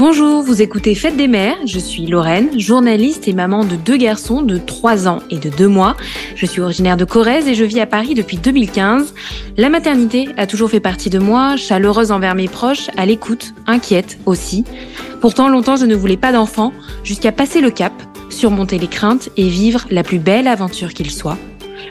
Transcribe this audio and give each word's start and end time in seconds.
Bonjour, 0.00 0.42
vous 0.42 0.62
écoutez 0.62 0.94
Fête 0.94 1.18
des 1.18 1.28
mères, 1.28 1.58
je 1.66 1.78
suis 1.78 2.06
Lorraine, 2.06 2.58
journaliste 2.58 3.28
et 3.28 3.34
maman 3.34 3.66
de 3.66 3.76
deux 3.76 3.98
garçons 3.98 4.40
de 4.40 4.56
3 4.56 5.08
ans 5.08 5.18
et 5.28 5.36
de 5.36 5.50
2 5.50 5.68
mois. 5.68 5.94
Je 6.36 6.46
suis 6.46 6.62
originaire 6.62 6.96
de 6.96 7.04
Corrèze 7.04 7.46
et 7.46 7.54
je 7.54 7.66
vis 7.66 7.80
à 7.80 7.86
Paris 7.86 8.14
depuis 8.14 8.38
2015. 8.38 9.12
La 9.58 9.68
maternité 9.68 10.30
a 10.38 10.46
toujours 10.46 10.70
fait 10.70 10.80
partie 10.80 11.10
de 11.10 11.18
moi, 11.18 11.58
chaleureuse 11.58 12.12
envers 12.12 12.34
mes 12.34 12.48
proches, 12.48 12.88
à 12.96 13.04
l'écoute, 13.04 13.52
inquiète 13.66 14.18
aussi. 14.24 14.64
Pourtant, 15.20 15.50
longtemps 15.50 15.76
je 15.76 15.84
ne 15.84 15.94
voulais 15.94 16.16
pas 16.16 16.32
d'enfant, 16.32 16.72
jusqu'à 17.04 17.30
passer 17.30 17.60
le 17.60 17.70
cap, 17.70 17.92
surmonter 18.30 18.78
les 18.78 18.88
craintes 18.88 19.28
et 19.36 19.50
vivre 19.50 19.84
la 19.90 20.02
plus 20.02 20.18
belle 20.18 20.48
aventure 20.48 20.94
qu'il 20.94 21.10
soit. 21.10 21.36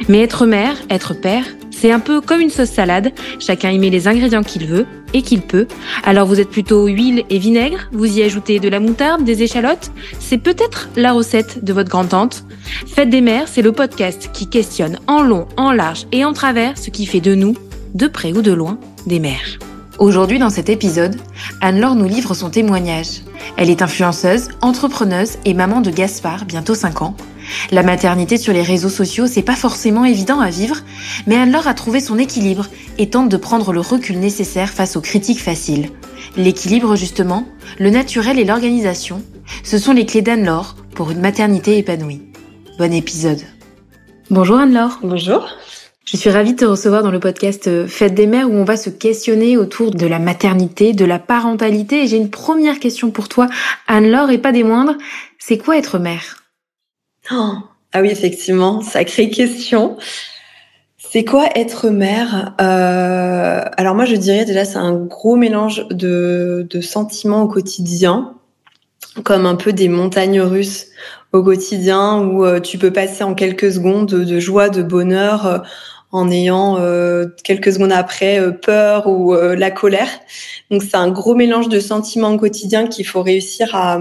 Mais 0.07 0.23
être 0.23 0.47
mère, 0.47 0.77
être 0.89 1.13
père, 1.13 1.45
c'est 1.79 1.91
un 1.91 1.99
peu 1.99 2.19
comme 2.19 2.41
une 2.41 2.49
sauce 2.49 2.69
salade, 2.69 3.13
chacun 3.39 3.69
y 3.71 3.79
met 3.79 3.89
les 3.89 4.07
ingrédients 4.07 4.43
qu'il 4.43 4.67
veut 4.67 4.85
et 5.13 5.21
qu'il 5.21 5.41
peut. 5.41 5.65
Alors 6.03 6.27
vous 6.27 6.39
êtes 6.39 6.49
plutôt 6.49 6.87
huile 6.87 7.23
et 7.29 7.39
vinaigre, 7.39 7.87
vous 7.93 8.17
y 8.17 8.21
ajoutez 8.21 8.59
de 8.59 8.67
la 8.67 8.81
moutarde, 8.81 9.23
des 9.23 9.43
échalotes, 9.43 9.91
c'est 10.19 10.37
peut-être 10.37 10.89
la 10.97 11.13
recette 11.13 11.63
de 11.63 11.71
votre 11.71 11.89
grand-tante. 11.89 12.43
Fête 12.85 13.09
des 13.09 13.21
mères, 13.21 13.47
c'est 13.47 13.61
le 13.61 13.71
podcast 13.71 14.29
qui 14.33 14.49
questionne 14.49 14.99
en 15.07 15.23
long, 15.23 15.47
en 15.55 15.71
large 15.71 16.05
et 16.11 16.25
en 16.25 16.33
travers 16.33 16.77
ce 16.77 16.89
qui 16.89 17.05
fait 17.05 17.21
de 17.21 17.33
nous, 17.33 17.55
de 17.93 18.07
près 18.07 18.33
ou 18.33 18.41
de 18.41 18.51
loin, 18.51 18.77
des 19.07 19.19
mères. 19.19 19.57
Aujourd'hui 19.99 20.39
dans 20.39 20.49
cet 20.49 20.69
épisode, 20.69 21.15
Anne-Laure 21.61 21.95
nous 21.95 22.07
livre 22.07 22.33
son 22.33 22.49
témoignage. 22.49 23.21
Elle 23.57 23.69
est 23.69 23.81
influenceuse, 23.81 24.49
entrepreneuse 24.61 25.37
et 25.45 25.53
maman 25.53 25.81
de 25.81 25.91
Gaspard, 25.91 26.45
bientôt 26.45 26.75
5 26.75 27.01
ans. 27.01 27.15
La 27.71 27.83
maternité 27.83 28.37
sur 28.37 28.53
les 28.53 28.61
réseaux 28.61 28.89
sociaux, 28.89 29.27
c'est 29.27 29.41
pas 29.41 29.55
forcément 29.55 30.05
évident 30.05 30.39
à 30.39 30.49
vivre, 30.49 30.77
mais 31.27 31.35
Anne-Laure 31.35 31.67
a 31.67 31.73
trouvé 31.73 31.99
son 31.99 32.17
équilibre 32.17 32.67
et 32.97 33.09
tente 33.09 33.29
de 33.29 33.37
prendre 33.37 33.73
le 33.73 33.79
recul 33.79 34.19
nécessaire 34.19 34.69
face 34.69 34.95
aux 34.95 35.01
critiques 35.01 35.41
faciles. 35.41 35.89
L'équilibre, 36.37 36.95
justement, 36.95 37.47
le 37.79 37.89
naturel 37.89 38.39
et 38.39 38.45
l'organisation, 38.45 39.23
ce 39.63 39.77
sont 39.77 39.93
les 39.93 40.05
clés 40.05 40.21
d'Anne-Laure 40.21 40.75
pour 40.95 41.11
une 41.11 41.21
maternité 41.21 41.77
épanouie. 41.77 42.21
Bon 42.77 42.93
épisode. 42.93 43.41
Bonjour 44.29 44.57
Anne-Laure. 44.57 44.99
Bonjour. 45.01 45.49
Je 46.11 46.17
suis 46.17 46.29
ravie 46.31 46.53
de 46.53 46.59
te 46.59 46.65
recevoir 46.65 47.03
dans 47.03 47.11
le 47.11 47.19
podcast 47.19 47.67
euh, 47.67 47.87
Fête 47.87 48.15
des 48.15 48.25
mères 48.25 48.49
où 48.49 48.53
on 48.53 48.63
va 48.63 48.77
se 48.77 48.89
questionner 48.89 49.57
autour 49.57 49.91
de 49.91 50.07
la 50.07 50.17
maternité, 50.17 50.93
de 50.93 51.05
la 51.05 51.19
parentalité. 51.19 52.03
Et 52.03 52.07
j'ai 52.07 52.17
une 52.17 52.31
première 52.31 52.79
question 52.79 53.11
pour 53.11 53.29
toi, 53.29 53.47
Anne-Laure, 53.87 54.31
et 54.31 54.39
pas 54.39 54.51
des 54.51 54.63
moindres. 54.63 54.97
C'est 55.37 55.59
quoi 55.59 55.77
être 55.77 55.99
mère? 55.99 56.38
Ah 57.91 58.01
oui, 58.01 58.09
effectivement, 58.09 58.81
sacrée 58.81 59.29
question. 59.29 59.97
C'est 60.97 61.25
quoi 61.25 61.47
être 61.55 61.89
mère? 61.89 62.55
Euh, 62.61 63.63
Alors 63.77 63.95
moi, 63.95 64.05
je 64.05 64.15
dirais 64.15 64.45
déjà, 64.45 64.63
c'est 64.65 64.77
un 64.77 64.93
gros 64.93 65.35
mélange 65.35 65.87
de, 65.89 66.67
de 66.69 66.81
sentiments 66.81 67.43
au 67.43 67.47
quotidien, 67.47 68.35
comme 69.23 69.47
un 69.47 69.55
peu 69.55 69.73
des 69.73 69.89
montagnes 69.89 70.41
russes 70.41 70.87
au 71.31 71.43
quotidien, 71.43 72.19
où 72.19 72.45
euh, 72.45 72.59
tu 72.59 72.77
peux 72.77 72.91
passer 72.93 73.23
en 73.23 73.33
quelques 73.33 73.71
secondes 73.71 74.07
de, 74.07 74.39
joie, 74.39 74.69
de 74.69 74.83
bonheur, 74.83 75.45
euh, 75.47 75.57
en 76.11 76.29
ayant 76.31 76.77
quelques 77.43 77.73
secondes 77.73 77.91
après 77.91 78.41
peur 78.63 79.05
ou 79.05 79.35
la 79.35 79.69
colère. 79.69 80.09
Donc 80.71 80.81
c'est 80.81 80.95
un 80.95 81.11
gros 81.11 81.35
mélange 81.35 81.69
de 81.69 81.79
sentiments 81.79 82.31
au 82.31 82.37
quotidien 82.39 82.87
qu'il 82.87 83.05
faut 83.05 83.21
réussir 83.21 83.75
à, 83.75 83.99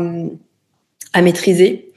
à 1.12 1.20
maîtriser. 1.20 1.92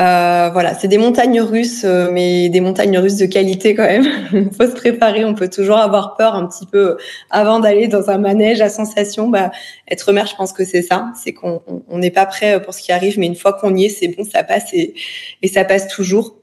Euh, 0.00 0.48
voilà, 0.50 0.74
c'est 0.74 0.88
des 0.88 0.96
montagnes 0.96 1.42
russes, 1.42 1.84
euh, 1.84 2.08
mais 2.10 2.48
des 2.48 2.60
montagnes 2.60 2.98
russes 2.98 3.16
de 3.16 3.26
qualité 3.26 3.74
quand 3.74 3.84
même. 3.84 4.06
Il 4.32 4.50
faut 4.54 4.66
se 4.66 4.74
préparer. 4.74 5.26
On 5.26 5.34
peut 5.34 5.50
toujours 5.50 5.76
avoir 5.76 6.16
peur 6.16 6.34
un 6.34 6.46
petit 6.46 6.64
peu 6.64 6.96
avant 7.28 7.60
d'aller 7.60 7.86
dans 7.86 8.08
un 8.08 8.16
manège 8.16 8.62
à 8.62 8.70
sensation. 8.70 9.28
Bah, 9.28 9.50
être 9.88 10.12
mère, 10.12 10.26
je 10.26 10.34
pense 10.36 10.54
que 10.54 10.64
c'est 10.64 10.80
ça. 10.80 11.12
C'est 11.22 11.34
qu'on 11.34 11.60
n'est 11.92 12.10
pas 12.10 12.24
prêt 12.24 12.62
pour 12.62 12.72
ce 12.72 12.82
qui 12.82 12.92
arrive, 12.92 13.18
mais 13.18 13.26
une 13.26 13.36
fois 13.36 13.52
qu'on 13.52 13.76
y 13.76 13.86
est, 13.86 13.88
c'est 13.90 14.08
bon, 14.08 14.24
ça 14.24 14.42
passe 14.42 14.72
et, 14.72 14.94
et 15.42 15.48
ça 15.48 15.64
passe 15.64 15.86
toujours. 15.88 16.36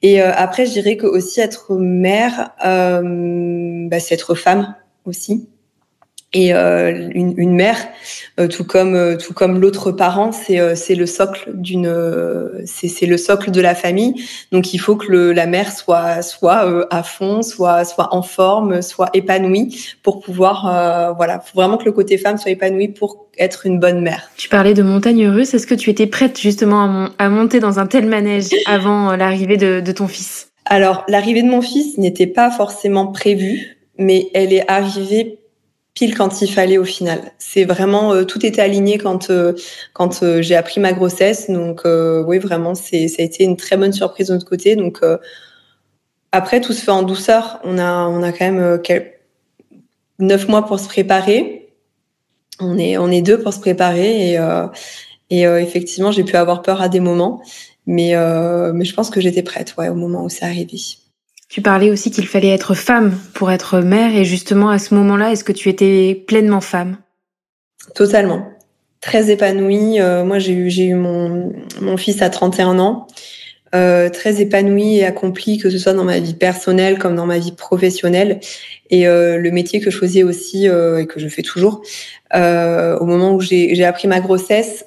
Et 0.00 0.22
euh, 0.22 0.32
après, 0.34 0.64
je 0.64 0.72
dirais 0.72 0.96
que 0.96 1.06
aussi 1.06 1.40
être 1.40 1.74
mère, 1.76 2.52
bah, 2.58 4.00
c'est 4.00 4.14
être 4.14 4.34
femme 4.34 4.74
aussi 5.04 5.48
et 6.34 6.52
euh, 6.52 7.10
une, 7.14 7.32
une, 7.36 7.54
mère, 7.54 7.78
euh, 8.40 8.48
tout 8.48 8.64
comme 8.64 8.96
euh, 8.96 9.16
tout 9.16 9.32
comme 9.32 9.60
l'autre 9.60 9.92
parent, 9.92 10.32
c'est 10.32 10.74
c'est 10.74 10.96
le 10.96 11.06
socle 11.06 11.52
d'une 11.54 11.90
c'est 12.66 12.88
c'est 12.88 13.06
le 13.06 13.16
socle 13.16 13.52
de 13.52 13.60
la 13.60 13.76
famille. 13.76 14.14
Donc 14.50 14.74
il 14.74 14.78
faut 14.78 14.96
que 14.96 15.06
le, 15.06 15.32
la 15.32 15.46
mère 15.46 15.72
soit 15.72 16.22
soit 16.22 16.86
à 16.90 17.02
fond, 17.04 17.42
soit 17.42 17.84
soit 17.84 18.12
en 18.12 18.22
forme, 18.22 18.82
soit 18.82 19.10
épanouie 19.14 19.94
pour 20.02 20.20
pouvoir 20.20 21.14
voilà, 21.16 21.38
faut 21.38 21.60
vraiment 21.60 21.76
que 21.76 21.84
le 21.84 21.92
côté 21.92 22.18
femme 22.18 22.36
soit 22.36 22.50
épanoui 22.50 22.88
pour 22.88 23.28
être 23.38 23.64
une 23.64 23.78
bonne 23.78 24.00
mère. 24.00 24.30
Tu 24.36 24.48
parlais 24.48 24.74
de 24.74 24.82
montagne 24.82 25.28
russe. 25.28 25.54
Est-ce 25.54 25.66
que 25.68 25.74
tu 25.74 25.90
étais 25.90 26.06
prête 26.06 26.38
justement 26.38 27.12
à, 27.18 27.24
à 27.24 27.28
monter 27.28 27.60
dans 27.60 27.78
un 27.78 27.86
tel 27.86 28.06
manège 28.06 28.48
avant 28.66 29.14
l'arrivée 29.14 29.56
de, 29.56 29.80
de 29.80 29.92
ton 29.92 30.08
fils? 30.08 30.48
Alors 30.64 31.04
l'arrivée 31.06 31.42
de 31.42 31.48
mon 31.48 31.62
fils 31.62 31.96
n'était 31.96 32.26
pas 32.26 32.50
forcément 32.50 33.06
prévue, 33.06 33.76
mais 33.98 34.30
elle 34.34 34.52
est 34.52 34.68
arrivée 34.68 35.38
pile 35.94 36.16
quand 36.16 36.42
il 36.42 36.48
fallait 36.52 36.78
au 36.78 36.84
final. 36.84 37.32
C'est 37.38 37.64
vraiment 37.64 38.12
euh, 38.12 38.24
tout 38.24 38.44
était 38.44 38.60
aligné 38.60 38.98
quand 38.98 39.30
euh, 39.30 39.54
quand 39.92 40.22
euh, 40.22 40.42
j'ai 40.42 40.56
appris 40.56 40.80
ma 40.80 40.92
grossesse. 40.92 41.48
Donc 41.48 41.82
oui, 41.84 42.38
vraiment, 42.38 42.74
c'est 42.74 43.08
ça 43.08 43.22
a 43.22 43.24
été 43.24 43.44
une 43.44 43.56
très 43.56 43.76
bonne 43.76 43.92
surprise 43.92 44.28
de 44.28 44.34
notre 44.34 44.46
côté. 44.46 44.76
Donc 44.76 45.00
après, 46.32 46.60
tout 46.60 46.72
se 46.72 46.82
fait 46.82 46.90
en 46.90 47.02
douceur. 47.02 47.60
On 47.64 47.78
a 47.78 48.06
on 48.08 48.22
a 48.22 48.32
quand 48.32 48.50
même 48.50 48.80
neuf 50.18 50.48
mois 50.48 50.66
pour 50.66 50.78
se 50.78 50.88
préparer. 50.88 51.72
On 52.60 52.78
est 52.78 52.98
on 52.98 53.10
est 53.10 53.22
deux 53.22 53.40
pour 53.40 53.52
se 53.52 53.60
préparer 53.60 54.32
et 54.32 54.38
et 55.30 55.42
effectivement, 55.42 56.12
j'ai 56.12 56.24
pu 56.24 56.36
avoir 56.36 56.62
peur 56.62 56.82
à 56.82 56.88
des 56.88 57.00
moments, 57.00 57.42
mais 57.86 58.14
mais 58.72 58.84
je 58.84 58.94
pense 58.94 59.10
que 59.10 59.20
j'étais 59.20 59.42
prête, 59.42 59.74
ouais, 59.78 59.88
au 59.88 59.94
moment 59.94 60.24
où 60.24 60.28
c'est 60.28 60.44
arrivé. 60.44 60.78
Tu 61.48 61.62
parlais 61.62 61.90
aussi 61.90 62.10
qu'il 62.10 62.26
fallait 62.26 62.48
être 62.48 62.74
femme 62.74 63.16
pour 63.34 63.50
être 63.50 63.80
mère 63.80 64.14
et 64.16 64.24
justement 64.24 64.70
à 64.70 64.78
ce 64.78 64.94
moment-là, 64.94 65.32
est-ce 65.32 65.44
que 65.44 65.52
tu 65.52 65.68
étais 65.68 66.24
pleinement 66.26 66.60
femme? 66.60 66.96
Totalement. 67.94 68.48
Très 69.00 69.30
épanouie. 69.30 70.00
Euh, 70.00 70.24
moi, 70.24 70.38
j'ai 70.38 70.52
eu, 70.52 70.70
eu 70.70 70.94
mon, 70.94 71.52
mon 71.80 71.96
fils 71.96 72.22
à 72.22 72.30
31 72.30 72.78
ans. 72.78 73.06
Euh, 73.74 74.08
très 74.08 74.40
épanouie 74.40 74.98
et 74.98 75.04
accomplie, 75.04 75.58
que 75.58 75.68
ce 75.68 75.78
soit 75.78 75.94
dans 75.94 76.04
ma 76.04 76.20
vie 76.20 76.34
personnelle 76.34 76.96
comme 76.98 77.16
dans 77.16 77.26
ma 77.26 77.38
vie 77.38 77.52
professionnelle. 77.52 78.38
Et 78.90 79.08
euh, 79.08 79.36
le 79.36 79.50
métier 79.50 79.80
que 79.80 79.90
je 79.90 79.98
faisais 79.98 80.22
aussi 80.22 80.68
euh, 80.68 80.98
et 80.98 81.06
que 81.06 81.18
je 81.18 81.26
fais 81.26 81.42
toujours, 81.42 81.82
euh, 82.34 82.96
au 82.98 83.04
moment 83.04 83.34
où 83.34 83.40
j'ai 83.40 83.84
appris 83.84 84.06
ma 84.06 84.20
grossesse, 84.20 84.86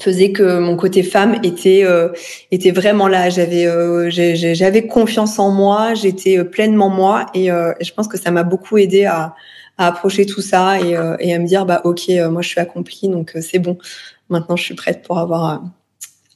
faisait 0.00 0.32
que 0.32 0.58
mon 0.58 0.76
côté 0.76 1.02
femme 1.02 1.40
était 1.42 1.82
euh, 1.84 2.08
était 2.50 2.70
vraiment 2.70 3.08
là. 3.08 3.30
J'avais 3.30 3.66
euh, 3.66 4.10
j'avais 4.10 4.86
confiance 4.86 5.38
en 5.38 5.50
moi, 5.50 5.94
j'étais 5.94 6.38
euh, 6.38 6.44
pleinement 6.44 6.88
moi 6.88 7.26
et, 7.34 7.48
je 7.48 7.92
pense 7.92 8.08
que 8.08 8.18
ça 8.18 8.30
m'a 8.30 8.44
beaucoup 8.44 8.78
aidé 8.78 9.04
à, 9.04 9.34
à 9.76 9.88
approcher 9.88 10.26
tout 10.26 10.40
ça 10.40 10.80
et, 10.80 10.96
et, 11.20 11.34
à 11.34 11.38
me 11.38 11.46
dire 11.46 11.66
bah 11.66 11.80
ok 11.84 12.10
moi 12.30 12.42
je 12.42 12.48
suis 12.48 12.60
accomplie 12.60 13.08
donc 13.08 13.36
c'est 13.40 13.58
bon. 13.58 13.78
Maintenant 14.30 14.56
je 14.56 14.64
suis 14.64 14.74
prête 14.74 15.02
pour 15.02 15.18
avoir 15.18 15.62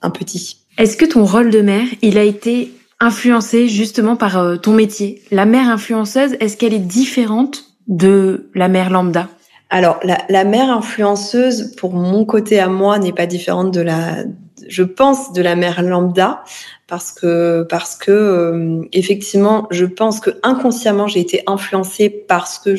un 0.01 0.11
petit. 0.11 0.57
Est-ce 0.79 0.97
que 0.97 1.05
ton 1.05 1.25
rôle 1.25 1.51
de 1.51 1.61
mère 1.61 1.87
il 2.01 2.19
a 2.19 2.25
été 2.25 2.73
influencé 3.01 3.69
justement 3.69 4.17
par 4.17 4.61
ton 4.61 4.73
métier? 4.73 5.23
La 5.31 5.45
mère 5.45 5.69
influenceuse 5.69 6.37
est-ce 6.41 6.57
qu'elle 6.57 6.75
est 6.75 6.79
différente 6.79 7.65
de 7.89 8.51
la 8.55 8.69
mère 8.69 8.91
lambda? 8.91 9.29
Alors, 9.75 10.01
la, 10.05 10.45
mère 10.45 10.69
influenceuse, 10.69 11.75
pour 11.77 11.95
mon 11.95 12.27
côté 12.27 12.61
à 12.61 12.69
moi, 12.69 12.99
n'est 12.99 13.15
pas 13.15 13.25
différente 13.25 13.73
de 13.73 13.81
la, 13.81 14.23
je 14.69 14.83
pense, 14.83 15.33
de 15.33 15.41
la 15.41 15.57
mère 15.57 15.83
lambda, 15.83 16.45
parce 16.87 17.11
que, 17.11 17.67
parce 17.71 17.97
que, 17.97 18.11
euh, 18.11 18.83
effectivement, 18.93 19.67
je 19.71 19.87
pense 19.87 20.21
que 20.21 20.29
inconsciemment, 20.43 21.07
j'ai 21.07 21.21
été 21.21 21.43
influencée 21.47 22.11
parce 22.11 22.59
que 22.59 22.75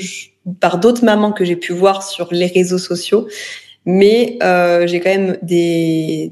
par 0.60 0.78
d'autres 0.78 1.04
mamans 1.04 1.32
que 1.32 1.44
j'ai 1.44 1.56
pu 1.56 1.74
voir 1.74 2.04
sur 2.04 2.28
les 2.32 2.46
réseaux 2.46 2.78
sociaux, 2.78 3.28
mais 3.86 4.38
euh, 4.44 4.86
j'ai 4.86 5.00
quand 5.00 5.10
même 5.10 5.40
des, 5.42 6.32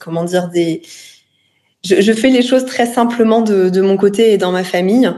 comment 0.00 0.24
dire, 0.24 0.48
des, 0.48 0.82
je, 1.84 2.00
je, 2.00 2.12
fais 2.12 2.30
les 2.30 2.42
choses 2.42 2.66
très 2.66 2.86
simplement 2.86 3.40
de, 3.40 3.68
de 3.68 3.80
mon 3.82 3.96
côté 3.96 4.32
et 4.32 4.36
dans 4.36 4.50
ma 4.50 4.64
famille. 4.64 5.08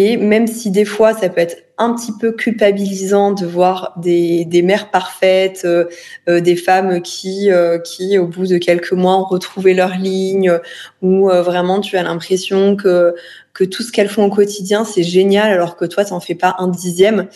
Et 0.00 0.16
même 0.16 0.46
si 0.46 0.70
des 0.70 0.84
fois, 0.84 1.12
ça 1.12 1.28
peut 1.28 1.40
être 1.40 1.56
un 1.76 1.92
petit 1.92 2.12
peu 2.20 2.30
culpabilisant 2.30 3.32
de 3.32 3.44
voir 3.44 3.94
des, 3.96 4.46
mères 4.62 4.92
parfaites, 4.92 5.62
euh, 5.64 5.86
euh, 6.28 6.40
des 6.40 6.54
femmes 6.54 7.02
qui, 7.02 7.50
euh, 7.50 7.80
qui, 7.80 8.16
au 8.16 8.28
bout 8.28 8.46
de 8.46 8.58
quelques 8.58 8.92
mois, 8.92 9.16
ont 9.18 9.24
retrouvé 9.24 9.74
leur 9.74 9.96
ligne, 9.98 10.56
où 11.02 11.28
vraiment 11.28 11.80
tu 11.80 11.96
as 11.96 12.04
l'impression 12.04 12.76
que, 12.76 13.16
que 13.54 13.64
tout 13.64 13.82
ce 13.82 13.90
qu'elles 13.90 14.08
font 14.08 14.26
au 14.26 14.30
quotidien, 14.30 14.84
c'est 14.84 15.02
génial, 15.02 15.50
alors 15.50 15.76
que 15.76 15.84
toi, 15.84 16.04
t'en 16.04 16.20
fais 16.20 16.36
pas 16.36 16.54
un 16.60 16.68
dixième. 16.68 17.26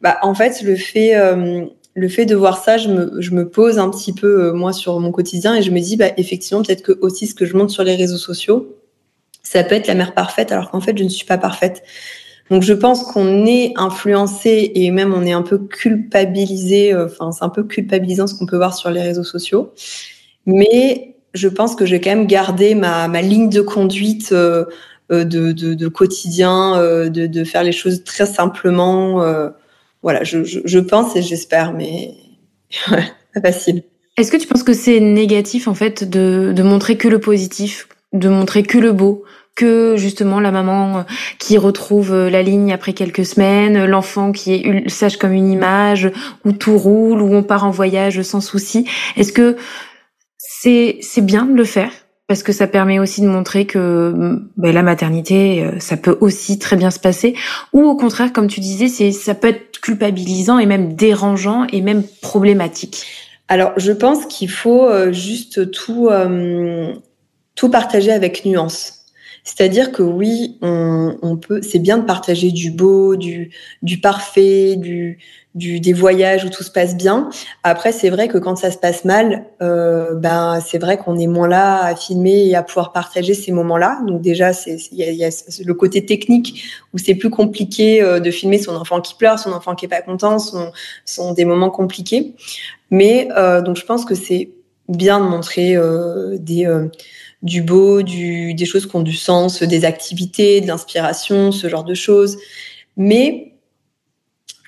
Bah, 0.00 0.18
en 0.22 0.36
fait, 0.36 0.62
le 0.62 0.76
fait, 0.76 1.14
le 1.94 2.08
fait 2.08 2.26
de 2.26 2.36
voir 2.36 2.62
ça, 2.62 2.76
je 2.76 2.90
me, 2.90 3.20
je 3.20 3.32
me 3.32 3.48
pose 3.48 3.80
un 3.80 3.90
petit 3.90 4.12
peu, 4.12 4.52
moi, 4.52 4.72
sur 4.72 5.00
mon 5.00 5.10
quotidien, 5.10 5.56
et 5.56 5.62
je 5.62 5.72
me 5.72 5.80
dis, 5.80 5.96
bah, 5.96 6.10
effectivement, 6.16 6.62
peut-être 6.62 6.82
que 6.82 6.96
aussi 7.00 7.26
ce 7.26 7.34
que 7.34 7.44
je 7.44 7.56
montre 7.56 7.72
sur 7.72 7.82
les 7.82 7.96
réseaux 7.96 8.18
sociaux, 8.18 8.76
ça 9.44 9.62
peut 9.62 9.76
être 9.76 9.86
la 9.86 9.94
mère 9.94 10.14
parfaite, 10.14 10.50
alors 10.50 10.70
qu'en 10.70 10.80
fait, 10.80 10.98
je 10.98 11.04
ne 11.04 11.08
suis 11.08 11.26
pas 11.26 11.38
parfaite 11.38 11.84
Donc 12.50 12.62
je 12.62 12.72
pense 12.72 13.04
qu'on 13.04 13.46
est 13.46 13.72
influencé 13.76 14.72
et 14.74 14.90
même 14.90 15.14
on 15.14 15.24
est 15.24 15.32
un 15.32 15.42
peu 15.42 15.58
culpabilisé. 15.58 16.94
Enfin, 16.96 17.30
c'est 17.30 17.44
un 17.44 17.48
peu 17.48 17.62
culpabilisant 17.62 18.26
ce 18.26 18.34
qu'on 18.34 18.46
peut 18.46 18.56
voir 18.56 18.74
sur 18.74 18.90
les 18.90 19.02
réseaux 19.02 19.24
sociaux. 19.24 19.72
Mais 20.46 21.14
je 21.34 21.48
pense 21.48 21.76
que 21.76 21.86
j'ai 21.86 22.00
quand 22.00 22.10
même 22.10 22.26
gardé 22.26 22.74
ma, 22.74 23.06
ma 23.08 23.22
ligne 23.22 23.48
de 23.48 23.60
conduite 23.60 24.34
euh, 25.12 25.24
de, 25.24 25.52
de, 25.52 25.74
de, 25.74 25.88
quotidien, 25.88 26.78
euh, 26.78 27.10
de, 27.10 27.26
de, 27.26 27.44
faire 27.44 27.62
les 27.62 27.72
choses 27.72 28.04
très 28.04 28.24
simplement. 28.24 29.22
Euh, 29.22 29.50
voilà, 30.02 30.24
je, 30.24 30.44
je, 30.44 30.60
je, 30.64 30.78
pense 30.78 31.14
et 31.14 31.20
j'espère, 31.20 31.74
mais 31.74 32.14
pas 32.88 33.40
facile. 33.42 33.82
Est-ce 34.16 34.32
que 34.32 34.38
tu 34.38 34.46
penses 34.46 34.62
que 34.62 34.72
c'est 34.72 35.00
négatif 35.00 35.68
en 35.68 35.74
fait 35.74 36.08
de, 36.08 36.54
de 36.56 36.62
montrer 36.62 36.96
que 36.96 37.08
le 37.08 37.18
positif, 37.18 37.86
de 38.14 38.28
montrer 38.28 38.62
que 38.62 38.78
le 38.78 38.92
beau, 38.92 39.24
que 39.54 39.96
justement 39.96 40.40
la 40.40 40.50
maman 40.50 40.98
euh, 40.98 41.02
qui 41.38 41.58
retrouve 41.58 42.12
euh, 42.12 42.30
la 42.30 42.42
ligne 42.42 42.72
après 42.72 42.92
quelques 42.92 43.24
semaines, 43.24 43.84
l'enfant 43.84 44.32
qui 44.32 44.54
est 44.54 44.88
sage 44.88 45.16
comme 45.16 45.32
une 45.32 45.50
image, 45.50 46.10
où 46.44 46.52
tout 46.52 46.76
roule, 46.76 47.22
où 47.22 47.34
on 47.34 47.42
part 47.42 47.64
en 47.64 47.70
voyage 47.70 48.22
sans 48.22 48.40
souci. 48.40 48.86
Est-ce 49.16 49.32
que 49.32 49.56
c'est 50.38 50.98
c'est 51.00 51.24
bien 51.24 51.44
de 51.44 51.54
le 51.54 51.64
faire? 51.64 51.90
Parce 52.26 52.42
que 52.42 52.52
ça 52.52 52.66
permet 52.66 52.98
aussi 52.98 53.20
de 53.20 53.26
montrer 53.26 53.66
que 53.66 54.40
ben, 54.56 54.72
la 54.72 54.82
maternité, 54.82 55.62
euh, 55.62 55.78
ça 55.78 55.98
peut 55.98 56.16
aussi 56.20 56.58
très 56.58 56.76
bien 56.76 56.90
se 56.90 56.98
passer, 56.98 57.34
ou 57.72 57.82
au 57.82 57.96
contraire, 57.96 58.32
comme 58.32 58.46
tu 58.46 58.60
disais, 58.60 58.88
c'est 58.88 59.12
ça 59.12 59.34
peut 59.34 59.48
être 59.48 59.80
culpabilisant 59.80 60.58
et 60.58 60.66
même 60.66 60.94
dérangeant 60.94 61.66
et 61.70 61.82
même 61.82 62.02
problématique. 62.22 63.04
Alors, 63.48 63.72
je 63.76 63.92
pense 63.92 64.24
qu'il 64.24 64.48
faut 64.48 64.88
juste 65.12 65.70
tout 65.70 66.08
tout 67.54 67.70
partager 67.70 68.12
avec 68.12 68.44
nuance. 68.44 69.04
C'est-à-dire 69.44 69.92
que 69.92 70.02
oui, 70.02 70.56
on, 70.62 71.18
on 71.20 71.36
peut, 71.36 71.60
c'est 71.60 71.78
bien 71.78 71.98
de 71.98 72.04
partager 72.04 72.50
du 72.50 72.70
beau, 72.70 73.14
du, 73.14 73.50
du 73.82 74.00
parfait, 74.00 74.76
du, 74.76 75.18
du, 75.54 75.80
des 75.80 75.92
voyages 75.92 76.44
où 76.46 76.48
tout 76.48 76.62
se 76.62 76.70
passe 76.70 76.96
bien. 76.96 77.28
Après, 77.62 77.92
c'est 77.92 78.08
vrai 78.08 78.26
que 78.26 78.38
quand 78.38 78.56
ça 78.56 78.70
se 78.70 78.78
passe 78.78 79.04
mal, 79.04 79.44
euh, 79.60 80.14
ben 80.14 80.60
c'est 80.66 80.78
vrai 80.78 80.96
qu'on 80.96 81.18
est 81.18 81.26
moins 81.26 81.46
là 81.46 81.84
à 81.84 81.94
filmer 81.94 82.46
et 82.46 82.56
à 82.56 82.62
pouvoir 82.62 82.92
partager 82.92 83.34
ces 83.34 83.52
moments-là. 83.52 84.00
Donc 84.06 84.22
déjà, 84.22 84.52
il 84.66 84.78
y 84.92 85.02
a, 85.02 85.10
y 85.10 85.24
a, 85.24 85.62
le 85.62 85.74
côté 85.74 86.06
technique 86.06 86.64
où 86.94 86.98
c'est 86.98 87.14
plus 87.14 87.30
compliqué 87.30 88.02
euh, 88.02 88.20
de 88.20 88.30
filmer 88.30 88.58
son 88.58 88.74
enfant 88.74 89.02
qui 89.02 89.14
pleure, 89.14 89.38
son 89.38 89.52
enfant 89.52 89.74
qui 89.74 89.84
est 89.84 89.88
pas 89.88 90.00
content, 90.00 90.38
sont 90.38 90.72
sont 91.04 91.34
des 91.34 91.44
moments 91.44 91.70
compliqués. 91.70 92.34
Mais 92.90 93.28
euh, 93.36 93.60
donc 93.60 93.76
je 93.76 93.84
pense 93.84 94.06
que 94.06 94.14
c'est 94.14 94.48
bien 94.88 95.20
de 95.20 95.26
montrer 95.26 95.76
euh, 95.76 96.36
des 96.38 96.66
euh, 96.66 96.88
du 97.42 97.60
beau, 97.62 98.02
du, 98.02 98.54
des 98.54 98.64
choses 98.64 98.86
qui 98.86 98.96
ont 98.96 99.02
du 99.02 99.14
sens, 99.14 99.62
des 99.62 99.84
activités, 99.84 100.62
de 100.62 100.66
l'inspiration, 100.66 101.52
ce 101.52 101.68
genre 101.68 101.84
de 101.84 101.94
choses. 101.94 102.38
Mais 102.96 103.52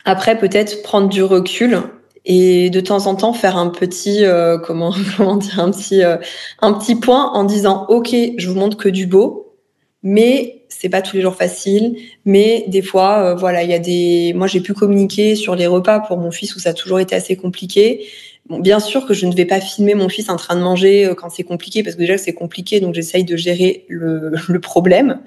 après, 0.04 0.38
peut-être 0.38 0.82
prendre 0.82 1.08
du 1.08 1.22
recul 1.22 1.82
et 2.26 2.70
de 2.70 2.80
temps 2.80 3.06
en 3.06 3.14
temps 3.14 3.32
faire 3.32 3.56
un 3.56 3.68
petit, 3.68 4.24
euh, 4.24 4.58
comment, 4.64 4.94
comment 5.16 5.36
dire, 5.36 5.58
un 5.58 5.70
petit, 5.70 6.04
euh, 6.04 6.18
un 6.60 6.74
petit 6.74 6.96
point 6.96 7.32
en 7.32 7.44
disant, 7.44 7.86
OK, 7.88 8.14
je 8.36 8.48
vous 8.48 8.54
montre 8.54 8.76
que 8.76 8.88
du 8.88 9.06
beau, 9.06 9.56
mais 10.02 10.64
c'est 10.68 10.88
pas 10.88 11.00
tous 11.00 11.16
les 11.16 11.22
jours 11.22 11.34
facile. 11.34 11.96
Mais 12.24 12.64
des 12.68 12.82
fois, 12.82 13.18
euh, 13.22 13.34
voilà, 13.34 13.62
il 13.62 13.70
y 13.70 13.74
a 13.74 13.78
des, 13.78 14.32
moi, 14.34 14.46
j'ai 14.46 14.60
pu 14.60 14.74
communiquer 14.74 15.34
sur 15.34 15.54
les 15.54 15.66
repas 15.66 16.00
pour 16.00 16.18
mon 16.18 16.30
fils 16.30 16.54
où 16.54 16.58
ça 16.58 16.70
a 16.70 16.74
toujours 16.74 17.00
été 17.00 17.14
assez 17.14 17.36
compliqué. 17.36 18.06
Bien 18.48 18.78
sûr 18.78 19.06
que 19.06 19.14
je 19.14 19.26
ne 19.26 19.34
vais 19.34 19.44
pas 19.44 19.60
filmer 19.60 19.94
mon 19.94 20.08
fils 20.08 20.28
en 20.28 20.36
train 20.36 20.54
de 20.54 20.60
manger 20.60 21.06
euh, 21.06 21.14
quand 21.14 21.30
c'est 21.30 21.42
compliqué, 21.42 21.82
parce 21.82 21.96
que 21.96 22.00
déjà 22.00 22.16
c'est 22.16 22.32
compliqué, 22.32 22.78
donc 22.78 22.94
j'essaye 22.94 23.24
de 23.24 23.36
gérer 23.36 23.84
le, 23.88 24.60
problème. 24.60 25.20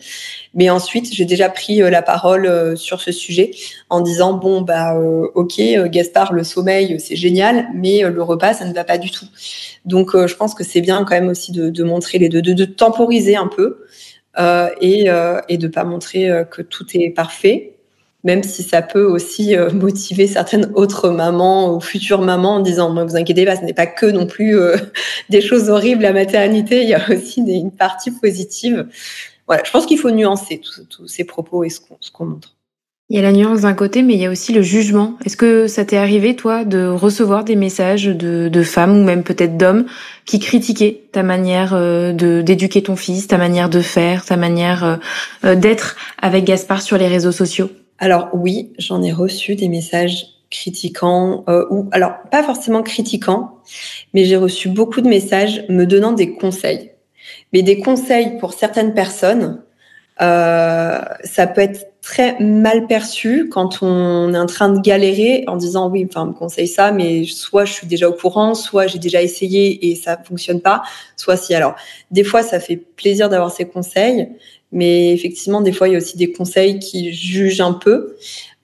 Mais 0.53 0.69
ensuite, 0.69 1.13
j'ai 1.13 1.25
déjà 1.25 1.49
pris 1.49 1.81
euh, 1.81 1.89
la 1.89 2.01
parole 2.01 2.45
euh, 2.45 2.75
sur 2.77 3.01
ce 3.01 3.11
sujet 3.11 3.51
en 3.89 3.99
disant 3.99 4.33
bon 4.33 4.61
bah 4.61 4.97
ok, 5.35 5.59
Gaspard, 5.87 6.31
le 6.31 6.43
sommeil 6.43 6.99
c'est 6.99 7.17
génial, 7.17 7.67
mais 7.73 8.01
le 8.01 8.23
repas 8.23 8.53
ça 8.53 8.65
ne 8.65 8.73
va 8.73 8.83
pas 8.85 8.97
du 8.97 9.11
tout. 9.11 9.25
Donc 9.85 10.11
je 10.15 10.35
pense 10.35 10.53
que 10.53 10.63
c'est 10.63 10.81
bien 10.81 11.03
quand 11.03 11.15
même 11.15 11.29
aussi 11.29 11.51
de, 11.51 11.83
montrer 11.83 12.19
les 12.19 12.29
deux, 12.29 12.41
de, 12.41 12.65
temporiser 12.65 13.35
un 13.35 13.47
peu 13.47 13.85
et, 14.81 15.07
et 15.49 15.57
de 15.57 15.67
pas 15.67 15.83
montrer 15.83 16.29
que 16.51 16.61
tout 16.61 16.85
est 16.93 17.09
parfait 17.09 17.78
même 18.23 18.43
si 18.43 18.63
ça 18.63 18.81
peut 18.81 19.05
aussi 19.05 19.55
euh, 19.55 19.69
motiver 19.73 20.27
certaines 20.27 20.71
autres 20.75 21.09
mamans 21.09 21.75
ou 21.75 21.79
futures 21.79 22.21
mamans 22.21 22.55
en 22.55 22.59
disant 22.59 22.89
moi 22.89 23.05
vous 23.05 23.15
inquiétez 23.15 23.45
pas 23.45 23.55
ce 23.55 23.63
n'est 23.63 23.73
pas 23.73 23.87
que 23.87 24.05
non 24.05 24.25
plus 24.25 24.57
euh, 24.57 24.75
des 25.29 25.41
choses 25.41 25.69
horribles 25.69 26.03
la 26.03 26.13
maternité 26.13 26.83
il 26.83 26.89
y 26.89 26.93
a 26.93 27.01
aussi 27.09 27.41
une 27.41 27.71
partie 27.71 28.11
positive. 28.11 28.87
Voilà 29.47 29.63
je 29.65 29.71
pense 29.71 29.85
qu'il 29.85 29.97
faut 29.97 30.11
nuancer 30.11 30.61
tous 30.89 31.07
ces 31.07 31.23
propos 31.23 31.63
et 31.63 31.69
ce 31.69 31.79
qu'on 31.79 31.95
qu 31.95 32.23
montre. 32.23 32.55
Il 33.11 33.15
y 33.15 33.19
a 33.19 33.23
la 33.23 33.31
nuance 33.31 33.61
d'un 33.61 33.73
côté, 33.73 34.03
mais 34.03 34.13
il 34.13 34.19
y 34.19 34.27
a 34.27 34.29
aussi 34.29 34.53
le 34.53 34.61
jugement. 34.61 35.17
Est-ce 35.25 35.35
que 35.35 35.65
ça 35.65 35.83
t'est 35.83 35.97
arrivé, 35.97 36.35
toi, 36.35 36.63
de 36.63 36.85
recevoir 36.85 37.43
des 37.43 37.55
messages 37.55 38.05
de, 38.05 38.49
de 38.49 38.63
femmes 38.63 38.95
ou 38.95 39.03
même 39.03 39.23
peut-être 39.23 39.57
d'hommes 39.57 39.87
qui 40.25 40.37
critiquaient 40.37 41.01
ta 41.11 41.23
manière 41.23 41.73
euh, 41.73 42.13
de 42.13 42.43
d'éduquer 42.43 42.83
ton 42.83 42.95
fils, 42.95 43.25
ta 43.25 43.39
manière 43.39 43.71
de 43.71 43.81
faire, 43.81 44.23
ta 44.25 44.37
manière 44.37 44.99
d'être 45.43 45.95
avec 46.21 46.43
Gaspard 46.43 46.83
sur 46.83 46.99
les 46.99 47.07
réseaux 47.07 47.31
sociaux? 47.31 47.71
Alors 47.99 48.29
oui, 48.33 48.73
j'en 48.77 49.01
ai 49.03 49.11
reçu 49.11 49.55
des 49.55 49.67
messages 49.67 50.27
critiquants, 50.49 51.43
euh, 51.47 51.65
ou 51.69 51.87
alors 51.91 52.13
pas 52.31 52.43
forcément 52.43 52.81
critiquants, 52.81 53.59
mais 54.13 54.25
j'ai 54.25 54.37
reçu 54.37 54.69
beaucoup 54.69 55.01
de 55.01 55.07
messages 55.07 55.63
me 55.69 55.85
donnant 55.85 56.13
des 56.13 56.33
conseils. 56.33 56.91
Mais 57.53 57.61
des 57.61 57.79
conseils 57.79 58.37
pour 58.39 58.53
certaines 58.53 58.93
personnes, 58.93 59.61
euh, 60.21 60.99
ça 61.23 61.47
peut 61.47 61.61
être 61.61 61.87
très 62.01 62.39
mal 62.39 62.87
perçu 62.87 63.49
quand 63.49 63.83
on 63.83 64.33
est 64.33 64.37
en 64.37 64.45
train 64.45 64.69
de 64.69 64.79
galérer 64.79 65.43
en 65.47 65.55
disant 65.55 65.89
oui, 65.89 66.05
enfin, 66.09 66.23
on 66.23 66.27
me 66.27 66.33
conseille 66.33 66.67
ça, 66.67 66.91
mais 66.91 67.25
soit 67.25 67.65
je 67.65 67.73
suis 67.73 67.87
déjà 67.87 68.09
au 68.09 68.13
courant, 68.13 68.55
soit 68.55 68.87
j'ai 68.87 68.99
déjà 68.99 69.21
essayé 69.21 69.89
et 69.89 69.95
ça 69.95 70.17
fonctionne 70.17 70.61
pas, 70.61 70.83
soit 71.15 71.37
si. 71.37 71.53
Alors, 71.53 71.75
des 72.11 72.23
fois, 72.23 72.41
ça 72.41 72.59
fait 72.59 72.77
plaisir 72.77 73.29
d'avoir 73.29 73.51
ces 73.51 73.65
conseils, 73.65 74.29
mais 74.71 75.13
effectivement, 75.13 75.61
des 75.61 75.71
fois, 75.71 75.87
il 75.87 75.93
y 75.93 75.95
a 75.95 75.97
aussi 75.97 76.17
des 76.17 76.31
conseils 76.31 76.79
qui 76.79 77.11
jugent 77.13 77.61
un 77.61 77.73
peu. 77.73 78.15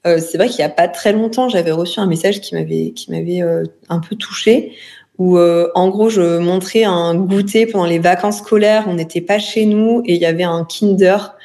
Euh, 0.06 0.20
c'est 0.20 0.38
vrai 0.38 0.48
qu'il 0.48 0.58
n'y 0.58 0.66
a 0.66 0.70
pas 0.70 0.88
très 0.88 1.14
longtemps, 1.14 1.50
j'avais 1.50 1.72
reçu 1.72 2.00
un 2.00 2.06
message 2.06 2.42
qui 2.42 2.54
m'avait 2.54 2.92
qui 2.92 3.10
m'avait 3.10 3.42
euh, 3.42 3.64
un 3.90 4.00
peu 4.00 4.16
touchée, 4.16 4.74
où 5.18 5.38
euh, 5.38 5.70
en 5.76 5.90
gros, 5.90 6.10
je 6.10 6.38
montrais 6.38 6.84
un 6.84 7.16
goûter 7.16 7.66
pendant 7.66 7.86
les 7.86 8.00
vacances 8.00 8.40
scolaires. 8.40 8.86
On 8.88 8.96
n'était 8.96 9.22
pas 9.22 9.40
chez 9.40 9.66
nous 9.66 10.02
et 10.06 10.16
il 10.16 10.22
y 10.22 10.26
avait 10.26 10.44
un 10.44 10.66
Kinder. 10.66 11.36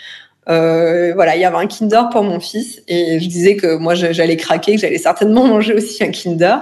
Euh, 0.48 1.12
voilà, 1.14 1.36
il 1.36 1.42
y 1.42 1.44
avait 1.44 1.56
un 1.56 1.66
Kinder 1.66 2.08
pour 2.10 2.22
mon 2.22 2.40
fils 2.40 2.82
et 2.88 3.20
je 3.20 3.28
disais 3.28 3.56
que 3.56 3.76
moi 3.76 3.94
j'allais 3.94 4.36
craquer, 4.36 4.74
que 4.74 4.80
j'allais 4.80 4.98
certainement 4.98 5.46
manger 5.46 5.74
aussi 5.74 6.02
un 6.02 6.10
Kinder. 6.10 6.58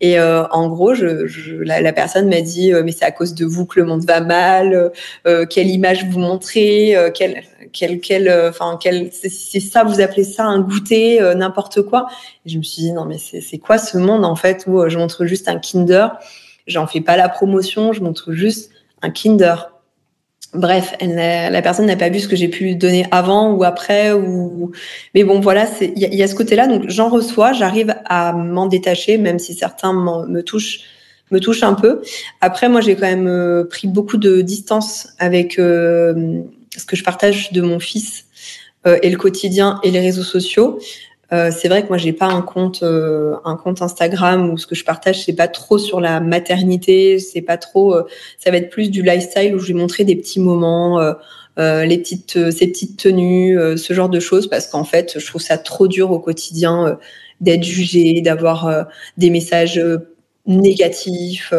Et 0.00 0.18
euh, 0.18 0.46
en 0.48 0.68
gros, 0.68 0.94
je, 0.94 1.26
je, 1.26 1.56
la, 1.56 1.80
la, 1.80 1.92
personne 1.92 2.28
m'a 2.28 2.40
dit 2.40 2.72
euh, 2.72 2.82
mais 2.84 2.92
c'est 2.92 3.04
à 3.04 3.10
cause 3.10 3.34
de 3.34 3.44
vous 3.44 3.66
que 3.66 3.80
le 3.80 3.86
monde 3.86 4.04
va 4.04 4.20
mal. 4.20 4.92
Euh, 5.26 5.44
quelle 5.46 5.68
image 5.68 6.06
vous 6.06 6.20
montrez 6.20 6.96
euh, 6.96 7.10
Quelle, 7.10 7.42
quelle, 7.72 8.00
quelle, 8.00 8.28
euh, 8.28 8.50
enfin 8.50 8.78
quelle, 8.80 9.10
c'est 9.12 9.60
ça 9.60 9.82
vous 9.82 10.00
appelez 10.00 10.24
ça 10.24 10.44
un 10.44 10.60
goûter 10.60 11.20
n'importe 11.34 11.82
quoi 11.82 12.06
Et 12.46 12.50
je 12.50 12.58
me 12.58 12.62
suis 12.62 12.82
dit 12.82 12.92
non 12.92 13.04
mais 13.04 13.18
c'est 13.18 13.58
quoi 13.58 13.78
ce 13.78 13.98
monde 13.98 14.24
en 14.24 14.36
fait 14.36 14.64
où 14.68 14.88
je 14.88 14.98
montre 14.98 15.26
juste 15.26 15.48
un 15.48 15.58
Kinder, 15.58 16.08
j'en 16.66 16.86
fais 16.86 17.00
pas 17.00 17.16
la 17.16 17.28
promotion, 17.28 17.92
je 17.92 18.02
montre 18.02 18.32
juste 18.32 18.70
un 19.02 19.10
Kinder. 19.10 19.72
Bref, 20.54 20.94
elle 20.98 21.14
la 21.14 21.60
personne 21.60 21.86
n'a 21.86 21.96
pas 21.96 22.08
vu 22.08 22.20
ce 22.20 22.28
que 22.28 22.34
j'ai 22.34 22.48
pu 22.48 22.74
donner 22.74 23.04
avant 23.10 23.52
ou 23.52 23.64
après 23.64 24.12
ou 24.12 24.72
mais 25.14 25.22
bon 25.22 25.40
voilà, 25.40 25.66
il 25.82 25.92
y, 25.98 26.16
y, 26.16 26.22
a 26.22 26.26
ce 26.26 26.34
côté-là 26.34 26.66
donc 26.66 26.88
j'en 26.88 27.10
reçois, 27.10 27.52
j'arrive 27.52 27.94
à 28.06 28.32
m'en 28.32 28.64
détacher 28.64 29.18
même 29.18 29.38
si 29.38 29.52
certains 29.52 29.92
me 29.92 30.40
touchent 30.40 30.80
me 31.30 31.40
touchent 31.40 31.62
un 31.62 31.74
peu. 31.74 32.00
Après 32.40 32.68
moi 32.68 32.80
j'ai 32.80 32.94
quand 32.94 33.02
même 33.02 33.26
euh, 33.26 33.64
pris 33.64 33.88
beaucoup 33.88 34.16
de 34.16 34.40
distance 34.40 35.08
avec 35.18 35.58
euh, 35.58 36.40
ce 36.76 36.84
que 36.84 36.96
je 36.96 37.04
partage 37.04 37.52
de 37.52 37.60
mon 37.60 37.78
fils 37.78 38.24
euh, 38.86 38.98
et 39.02 39.10
le 39.10 39.16
quotidien 39.16 39.80
et 39.82 39.90
les 39.90 40.00
réseaux 40.00 40.22
sociaux. 40.22 40.78
Euh, 41.32 41.50
c'est 41.54 41.68
vrai 41.68 41.82
que 41.82 41.88
moi 41.88 41.98
j'ai 41.98 42.14
pas 42.14 42.26
un 42.26 42.40
compte 42.40 42.82
euh, 42.82 43.36
un 43.44 43.56
compte 43.56 43.82
Instagram 43.82 44.50
où 44.50 44.56
ce 44.56 44.66
que 44.66 44.74
je 44.74 44.82
partage 44.82 45.24
c'est 45.24 45.34
pas 45.34 45.48
trop 45.48 45.76
sur 45.76 46.00
la 46.00 46.20
maternité, 46.20 47.18
c'est 47.18 47.42
pas 47.42 47.58
trop 47.58 47.94
euh, 47.94 48.04
ça 48.38 48.50
va 48.50 48.56
être 48.56 48.70
plus 48.70 48.90
du 48.90 49.02
lifestyle 49.02 49.54
où 49.54 49.58
je 49.58 49.68
vais 49.68 49.78
montrer 49.78 50.04
des 50.04 50.16
petits 50.16 50.40
moments 50.40 50.98
euh, 51.58 51.84
les 51.84 51.98
petites 51.98 52.50
ces 52.50 52.68
petites 52.68 52.98
tenues, 52.98 53.58
ce 53.76 53.92
genre 53.92 54.08
de 54.08 54.20
choses 54.20 54.48
parce 54.48 54.68
qu'en 54.68 54.84
fait, 54.84 55.18
je 55.18 55.26
trouve 55.26 55.42
ça 55.42 55.58
trop 55.58 55.88
dur 55.88 56.12
au 56.12 56.20
quotidien 56.20 56.98
d'être 57.40 57.64
jugé, 57.64 58.20
d'avoir 58.20 58.86
des 59.16 59.30
messages 59.30 59.82
négatifs. 60.46 61.52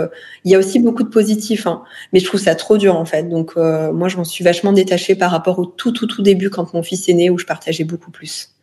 Il 0.46 0.52
y 0.52 0.56
a 0.56 0.58
aussi 0.58 0.80
beaucoup 0.80 1.04
de 1.04 1.10
positifs, 1.10 1.68
hein, 1.68 1.84
mais 2.14 2.22
je 2.22 2.26
trouve 2.26 2.40
ça 2.40 2.56
trop 2.56 2.78
dur 2.78 2.96
en 2.96 3.04
fait. 3.06 3.24
Donc 3.24 3.58
moi, 3.58 4.08
je 4.08 4.16
m'en 4.16 4.24
suis 4.24 4.44
vachement 4.44 4.72
détachée 4.72 5.16
par 5.16 5.32
rapport 5.32 5.60
au 5.60 5.66
tout 5.66 5.92
tout 5.92 6.08
tout 6.08 6.22
début 6.22 6.50
quand 6.50 6.74
mon 6.74 6.82
fils 6.82 7.10
est 7.10 7.14
né 7.14 7.30
où 7.30 7.38
je 7.38 7.46
partageais 7.46 7.84
beaucoup 7.84 8.12
plus. 8.12 8.54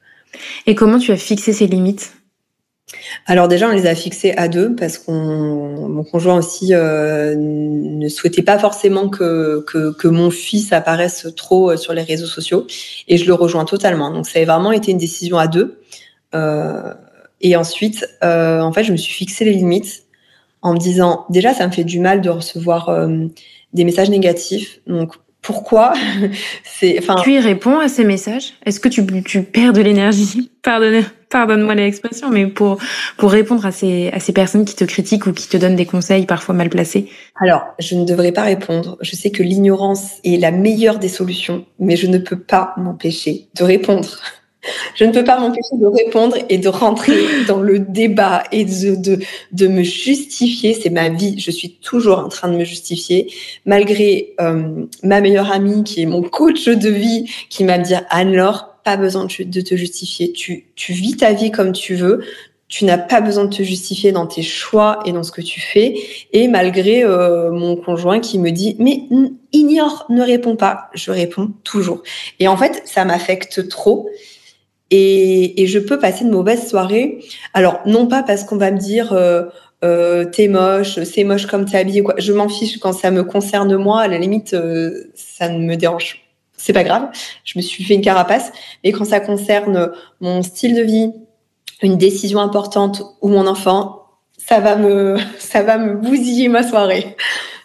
Et 0.67 0.75
comment 0.75 0.99
tu 0.99 1.13
as 1.13 1.17
fixé 1.17 1.53
ces 1.53 1.67
limites? 1.67 2.13
Alors 3.27 3.49
déjà, 3.49 3.69
on 3.69 3.73
les 3.73 3.87
a 3.87 3.95
fixés 3.97 4.33
à 4.37 4.47
deux 4.47 4.75
parce 4.77 4.99
qu'on 4.99 5.89
mon 5.89 6.05
conjoint 6.05 6.39
aussi 6.39 6.73
euh, 6.73 7.35
ne 7.37 8.09
souhaitait 8.09 8.43
pas 8.43 8.59
forcément 8.59 9.09
que, 9.09 9.65
que, 9.67 10.09
mon 10.09 10.31
fils 10.31 10.73
apparaisse 10.73 11.27
trop 11.37 11.73
euh, 11.73 11.77
sur 11.77 11.95
les 11.95 12.03
réseaux 12.03 12.27
sociaux 12.27 12.67
et 13.09 13.17
je 13.17 13.27
le 13.27 13.35
rejoins 13.35 13.65
totalement. 13.65 14.13
Donc 14.13 14.29
ça 14.29 14.39
a 14.39 14.45
vraiment 14.45 14.71
été 14.71 14.93
une 14.93 14.99
décision 14.99 15.39
à 15.39 15.49
deux. 15.49 15.81
Euh, 16.35 16.95
et 17.41 17.57
ensuite, 17.57 18.07
en 18.23 18.73
fait, 18.73 18.85
je 18.85 18.93
me 18.93 18.97
suis 18.97 19.13
fixé 19.13 19.45
les 19.45 19.53
limites 19.53 20.05
en 20.63 20.73
me 20.73 20.79
disant 20.79 21.27
déjà, 21.29 21.53
ça 21.55 21.67
me 21.67 21.73
fait 21.73 21.85
du 21.85 22.01
mal 22.01 22.21
de 22.21 22.31
recevoir 22.31 23.09
des 23.75 23.85
messages 23.85 24.09
négatifs. 24.09 24.81
Donc 24.87 25.13
pourquoi 25.47 25.93
c'est 26.65 26.99
enfin 26.99 27.15
tu 27.23 27.35
y 27.35 27.39
réponds 27.39 27.79
à 27.79 27.89
ces 27.89 28.05
messages? 28.05 28.55
Est-ce 28.67 28.81
que 28.81 28.89
tu, 28.89 29.07
tu 29.23 29.43
perds 29.43 29.73
de 29.73 29.81
l'énergie? 29.81 30.51
Pardonne 30.63 31.05
pardonne-moi 31.31 31.75
l'expression 31.77 32.31
mais 32.31 32.47
pour 32.47 32.79
pour 33.17 33.31
répondre 33.31 33.65
à 33.65 33.71
ces 33.71 34.09
à 34.13 34.19
ces 34.19 34.33
personnes 34.33 34.65
qui 34.65 34.75
te 34.75 34.85
critiquent 34.85 35.27
ou 35.27 35.33
qui 35.33 35.49
te 35.49 35.57
donnent 35.57 35.77
des 35.77 35.87
conseils 35.87 36.27
parfois 36.27 36.55
mal 36.55 36.69
placés. 36.69 37.09
Alors 37.37 37.63
je 37.79 37.95
ne 37.95 38.05
devrais 38.05 38.33
pas 38.33 38.43
répondre. 38.43 38.99
Je 39.01 39.15
sais 39.15 39.31
que 39.31 39.45
l'ignorance 39.45 40.15
est 40.25 40.41
la 40.41 40.51
meilleure 40.51 40.99
des 40.99 41.09
solutions 41.09 41.65
mais 41.79 41.95
je 41.95 42.09
ne 42.09 42.19
peux 42.19 42.39
pas 42.39 42.75
m'empêcher 42.77 43.47
de 43.57 43.63
répondre 43.63 44.19
je 44.95 45.05
ne 45.05 45.13
peux 45.13 45.25
pas 45.25 45.39
m'empêcher 45.39 45.77
de 45.79 45.87
répondre 45.87 46.37
et 46.49 46.59
de 46.59 46.69
rentrer 46.69 47.17
dans 47.47 47.61
le 47.61 47.79
débat 47.79 48.45
et 48.53 48.65
de, 48.65 49.19
de, 49.53 49.69
me 49.69 49.83
justifier. 49.83 50.75
C'est 50.75 50.91
ma 50.91 51.09
vie. 51.09 51.39
Je 51.39 51.51
suis 51.51 51.71
toujours 51.71 52.19
en 52.19 52.29
train 52.29 52.49
de 52.49 52.57
me 52.57 52.65
justifier, 52.65 53.33
malgré 53.65 54.35
euh, 54.41 54.87
ma 55.03 55.21
meilleure 55.21 55.51
amie 55.53 55.85
qui 55.85 56.03
est 56.03 56.07
mon 56.07 56.23
coach 56.23 56.67
de 56.69 56.91
vie, 56.91 57.31
qui 57.51 57.65
m'a 57.65 57.79
dit 57.79 57.95
Anne-Laure, 58.11 58.77
pas 58.85 58.97
besoin 58.97 59.27
de 59.27 59.61
te 59.61 59.77
justifier. 59.77 60.33
Tu, 60.33 60.67
tu 60.77 60.93
vis 60.93 61.17
ta 61.17 61.33
vie 61.33 61.51
comme 61.51 61.73
tu 61.73 61.97
veux. 61.97 62.23
Tu 62.69 62.85
n'as 62.85 62.99
pas 62.99 63.21
besoin 63.21 63.45
de 63.45 63.55
te 63.55 63.63
justifier 63.63 64.11
dans 64.11 64.27
tes 64.27 64.43
choix 64.43 64.99
et 65.05 65.13
dans 65.13 65.23
ce 65.23 65.31
que 65.31 65.41
tu 65.41 65.61
fais. 65.61 65.95
Et 66.33 66.49
malgré 66.49 67.05
euh, 67.05 67.51
mon 67.53 67.77
conjoint 67.77 68.19
qui 68.19 68.39
me 68.39 68.51
dit, 68.51 68.77
mais 68.79 69.03
ignore, 69.53 70.07
ne 70.09 70.23
réponds 70.23 70.57
pas. 70.57 70.91
Je 70.95 71.13
réponds 71.13 71.53
toujours. 71.63 72.03
Et 72.41 72.49
en 72.49 72.57
fait, 72.57 72.83
ça 72.85 73.05
m'affecte 73.05 73.69
trop. 73.69 74.09
Et, 74.91 75.63
et, 75.63 75.67
je 75.67 75.79
peux 75.81 75.99
passer 75.99 76.25
de 76.25 76.31
mauvaises 76.31 76.69
soirées. 76.69 77.19
Alors, 77.55 77.81
non 77.87 78.07
pas 78.07 78.23
parce 78.23 78.45
qu'on 78.45 78.57
va 78.57 78.71
me 78.71 78.79
dire 78.79 79.13
euh, 79.13 79.45
euh, 79.85 80.25
t'es 80.25 80.49
moche, 80.49 81.03
c'est 81.03 81.25
moche 81.25 81.47
comme 81.47 81.65
t'es 81.65 81.77
habillé, 81.77 82.03
quoi. 82.03 82.15
Je 82.19 82.33
m'en 82.33 82.49
fiche 82.49 82.79
quand 82.79 82.93
ça 82.93 83.11
me 83.11 83.25
concerne 83.25 83.77
moi. 83.77 84.01
À 84.01 84.09
la 84.09 84.19
limite, 84.19 84.55
euh, 84.55 85.11
ça 85.15 85.49
ne 85.49 85.59
me 85.59 85.77
dérange. 85.77 86.23
C'est 86.57 86.73
pas 86.73 86.85
grave. 86.85 87.09
Je 87.45 87.59
me 87.59 87.63
suis 87.63 87.85
fait 87.85 87.95
une 87.95 88.01
carapace. 88.01 88.53
Mais 88.85 88.93
quand 88.93 89.05
ça 89.05 89.21
concerne 89.21 89.93
mon 90.21 90.43
style 90.43 90.75
de 90.75 90.83
vie, 90.83 91.13
une 91.83 91.99
décision 91.99 92.41
importante 92.41 93.03
ou 93.21 93.29
mon 93.29 93.47
enfant, 93.47 94.07
ça 94.39 94.61
va 94.61 94.77
me, 94.77 95.17
ça 95.39 95.63
va 95.63 95.79
me 95.79 95.95
bousiller 95.95 96.49
ma 96.49 96.63
soirée. 96.63 97.17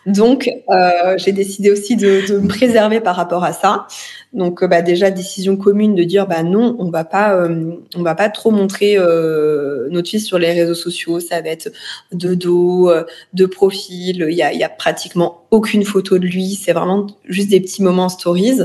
Donc, 0.06 0.50
euh, 0.70 1.16
j'ai 1.18 1.32
décidé 1.32 1.72
aussi 1.72 1.96
de, 1.96 2.28
de, 2.28 2.40
me 2.40 2.48
préserver 2.48 3.00
par 3.00 3.16
rapport 3.16 3.44
à 3.44 3.54
ça. 3.54 3.86
Donc, 4.34 4.64
euh, 4.64 4.68
bah, 4.68 4.82
déjà 4.82 5.12
décision 5.12 5.58
commune 5.58 5.94
de 5.94 6.04
dire, 6.04 6.26
bah 6.26 6.42
non, 6.42 6.78
on 6.80 6.90
va 6.90 7.04
pas, 7.04 7.36
euh, 7.36 7.76
on 7.98 8.02
va 8.02 8.16
pas 8.16 8.30
trop 8.30 8.50
montrer 8.50 8.98
euh, 8.98 9.90
notre 9.92 10.10
fils 10.10 10.26
sur 10.26 10.40
les 10.40 10.54
réseaux 10.54 10.74
sociaux. 10.74 11.20
Ça 11.20 11.42
va 11.42 11.50
être 11.50 11.70
de 12.14 12.34
dos, 12.34 12.90
euh, 12.90 13.04
de 13.34 13.46
profil. 13.46 14.26
Il 14.30 14.36
y 14.36 14.42
a, 14.42 14.54
y 14.54 14.64
a 14.64 14.70
pratiquement 14.70 15.44
aucune 15.52 15.84
photo 15.84 16.18
de 16.18 16.26
lui. 16.26 16.56
C'est 16.56 16.72
vraiment 16.72 17.08
juste 17.26 17.50
des 17.50 17.60
petits 17.60 17.84
moments 17.84 18.08
stories. 18.08 18.60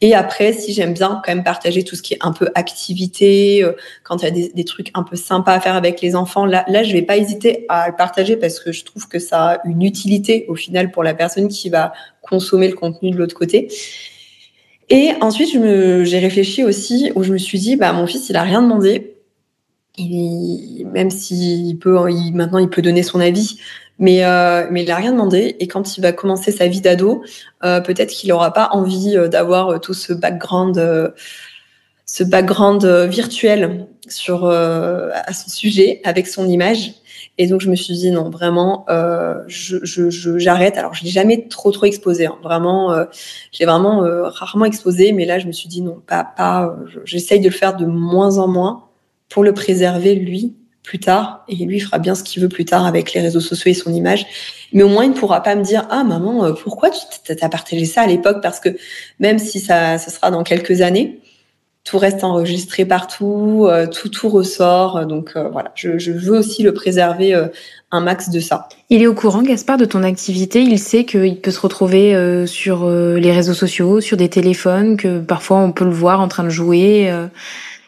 Et 0.00 0.14
après, 0.14 0.52
si 0.52 0.72
j'aime 0.72 0.94
bien 0.94 1.20
quand 1.24 1.34
même 1.34 1.42
partager 1.42 1.82
tout 1.82 1.96
ce 1.96 2.02
qui 2.02 2.14
est 2.14 2.18
un 2.20 2.30
peu 2.30 2.48
activité, 2.54 3.66
quand 4.04 4.22
il 4.22 4.24
y 4.24 4.28
a 4.28 4.30
des, 4.30 4.52
des, 4.54 4.64
trucs 4.64 4.92
un 4.94 5.02
peu 5.02 5.16
sympas 5.16 5.54
à 5.54 5.60
faire 5.60 5.74
avec 5.74 6.00
les 6.00 6.14
enfants, 6.14 6.46
là, 6.46 6.64
là, 6.68 6.84
je 6.84 6.92
vais 6.92 7.02
pas 7.02 7.16
hésiter 7.16 7.66
à 7.68 7.88
le 7.88 7.96
partager 7.96 8.36
parce 8.36 8.60
que 8.60 8.70
je 8.70 8.84
trouve 8.84 9.08
que 9.08 9.18
ça 9.18 9.48
a 9.48 9.60
une 9.66 9.82
utilité 9.82 10.44
au 10.46 10.54
final 10.54 10.92
pour 10.92 11.02
la 11.02 11.14
personne 11.14 11.48
qui 11.48 11.70
va 11.70 11.92
consommer 12.22 12.68
le 12.68 12.76
contenu 12.76 13.10
de 13.10 13.16
l'autre 13.16 13.34
côté. 13.34 13.68
Et 14.90 15.12
ensuite, 15.20 15.50
j'ai 15.52 16.18
réfléchi 16.18 16.64
aussi 16.64 17.12
où 17.14 17.22
je 17.22 17.32
me 17.32 17.38
suis 17.38 17.58
dit, 17.58 17.76
bah, 17.76 17.92
mon 17.92 18.06
fils, 18.06 18.28
il 18.30 18.36
a 18.36 18.42
rien 18.42 18.62
demandé. 18.62 19.14
Il, 19.98 20.86
même 20.92 21.10
s'il 21.10 21.78
peut, 21.78 21.98
il, 22.10 22.32
maintenant, 22.32 22.58
il 22.58 22.68
peut 22.68 22.82
donner 22.82 23.02
son 23.02 23.20
avis, 23.20 23.58
mais, 23.98 24.24
euh, 24.24 24.66
mais 24.70 24.84
il 24.84 24.90
a 24.90 24.96
rien 24.96 25.12
demandé. 25.12 25.56
Et 25.60 25.66
quand 25.66 25.96
il 25.96 26.00
va 26.00 26.12
commencer 26.12 26.52
sa 26.52 26.68
vie 26.68 26.80
d'ado, 26.80 27.22
euh, 27.64 27.80
peut-être 27.80 28.10
qu'il 28.10 28.30
n'aura 28.30 28.52
pas 28.52 28.70
envie 28.72 29.16
euh, 29.16 29.28
d'avoir 29.28 29.80
tout 29.80 29.94
ce 29.94 30.12
background, 30.12 31.12
ce 32.06 32.24
background 32.24 32.84
virtuel 32.84 33.86
sur 34.08 34.48
à 34.48 35.32
son 35.34 35.50
sujet 35.50 36.00
avec 36.04 36.26
son 36.28 36.48
image. 36.48 36.94
Et 37.40 37.46
donc, 37.46 37.60
je 37.60 37.70
me 37.70 37.76
suis 37.76 37.94
dit, 37.94 38.10
non, 38.10 38.30
vraiment, 38.30 38.84
euh, 38.90 39.36
j'arrête. 39.46 40.10
Je, 40.10 40.38
je, 40.38 40.78
Alors, 40.78 40.94
je 40.94 41.04
l'ai 41.04 41.10
jamais 41.10 41.46
trop, 41.46 41.70
trop 41.70 41.86
exposé. 41.86 42.26
Hein. 42.26 42.36
Vraiment, 42.42 42.92
euh, 42.92 43.04
je 43.52 43.60
l'ai 43.60 43.66
vraiment 43.66 44.04
euh, 44.04 44.24
rarement 44.24 44.64
exposé. 44.64 45.12
Mais 45.12 45.24
là, 45.24 45.38
je 45.38 45.46
me 45.46 45.52
suis 45.52 45.68
dit, 45.68 45.80
non, 45.80 46.02
pas, 46.04 46.24
pas. 46.24 46.76
J'essaye 47.04 47.38
de 47.38 47.44
le 47.44 47.54
faire 47.54 47.76
de 47.76 47.86
moins 47.86 48.38
en 48.38 48.48
moins 48.48 48.88
pour 49.28 49.44
le 49.44 49.54
préserver, 49.54 50.16
lui, 50.16 50.56
plus 50.82 50.98
tard. 50.98 51.44
Et 51.48 51.54
lui, 51.54 51.78
fera 51.78 52.00
bien 52.00 52.16
ce 52.16 52.24
qu'il 52.24 52.42
veut 52.42 52.48
plus 52.48 52.64
tard 52.64 52.84
avec 52.84 53.12
les 53.12 53.20
réseaux 53.20 53.40
sociaux 53.40 53.70
et 53.70 53.74
son 53.74 53.92
image. 53.92 54.26
Mais 54.72 54.82
au 54.82 54.88
moins, 54.88 55.04
il 55.04 55.10
ne 55.10 55.14
pourra 55.14 55.40
pas 55.40 55.54
me 55.54 55.62
dire, 55.62 55.86
ah, 55.90 56.02
maman, 56.02 56.44
euh, 56.44 56.52
pourquoi 56.52 56.90
tu 56.90 56.98
t'as 57.24 57.48
partagé 57.48 57.84
ça 57.84 58.02
à 58.02 58.06
l'époque? 58.08 58.38
Parce 58.42 58.58
que 58.58 58.70
même 59.20 59.38
si 59.38 59.60
ça, 59.60 59.96
ça 59.98 60.10
sera 60.10 60.32
dans 60.32 60.42
quelques 60.42 60.80
années, 60.80 61.20
tout 61.88 61.98
reste 61.98 62.22
enregistré 62.22 62.84
partout, 62.84 63.66
euh, 63.66 63.86
tout 63.86 64.10
tout 64.10 64.28
ressort. 64.28 65.06
Donc 65.06 65.32
euh, 65.36 65.48
voilà, 65.48 65.72
je, 65.74 65.98
je, 65.98 66.12
veux 66.12 66.36
aussi 66.36 66.62
le 66.62 66.74
préserver 66.74 67.34
euh, 67.34 67.46
un 67.90 68.00
max 68.00 68.28
de 68.28 68.40
ça. 68.40 68.68
Il 68.90 69.02
est 69.02 69.06
au 69.06 69.14
courant, 69.14 69.42
Gaspard, 69.42 69.78
de 69.78 69.86
ton 69.86 70.02
activité. 70.02 70.60
Il 70.60 70.78
sait 70.78 71.04
qu'il 71.04 71.40
peut 71.40 71.50
se 71.50 71.60
retrouver 71.60 72.46
sur 72.46 72.88
les 72.90 73.32
réseaux 73.32 73.54
sociaux, 73.54 74.02
sur 74.02 74.18
des 74.18 74.28
téléphones, 74.28 74.98
que 74.98 75.20
parfois 75.20 75.58
on 75.58 75.72
peut 75.72 75.86
le 75.86 75.90
voir 75.90 76.20
en 76.20 76.28
train 76.28 76.44
de 76.44 76.50
jouer. 76.50 77.10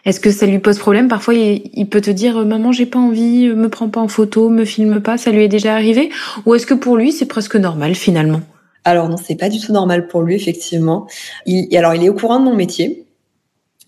Est-ce 0.06 0.20
que 0.20 0.30
ça 0.30 0.46
lui 0.46 0.58
pose 0.58 0.78
problème? 0.78 1.08
Parfois, 1.08 1.34
il, 1.34 1.86
peut 1.88 2.00
te 2.00 2.10
dire 2.10 2.44
"Maman, 2.46 2.72
j'ai 2.72 2.86
pas 2.86 2.98
envie, 2.98 3.48
me 3.48 3.68
prends 3.68 3.90
pas 3.90 4.00
en 4.00 4.08
photo, 4.08 4.48
me 4.48 4.64
filme 4.64 5.00
pas." 5.00 5.18
Ça 5.18 5.30
lui 5.30 5.44
est 5.44 5.48
déjà 5.48 5.74
arrivé? 5.74 6.10
Ou 6.46 6.54
est-ce 6.54 6.66
que 6.66 6.74
pour 6.74 6.96
lui, 6.96 7.12
c'est 7.12 7.26
presque 7.26 7.56
normal 7.56 7.94
finalement? 7.94 8.40
Alors 8.84 9.10
non, 9.10 9.16
c'est 9.18 9.36
pas 9.36 9.50
du 9.50 9.60
tout 9.60 9.72
normal 9.72 10.06
pour 10.06 10.22
lui 10.22 10.34
effectivement. 10.34 11.06
Il, 11.44 11.74
alors 11.76 11.94
il 11.94 12.02
est 12.02 12.08
au 12.08 12.14
courant 12.14 12.40
de 12.40 12.44
mon 12.44 12.54
métier, 12.54 13.04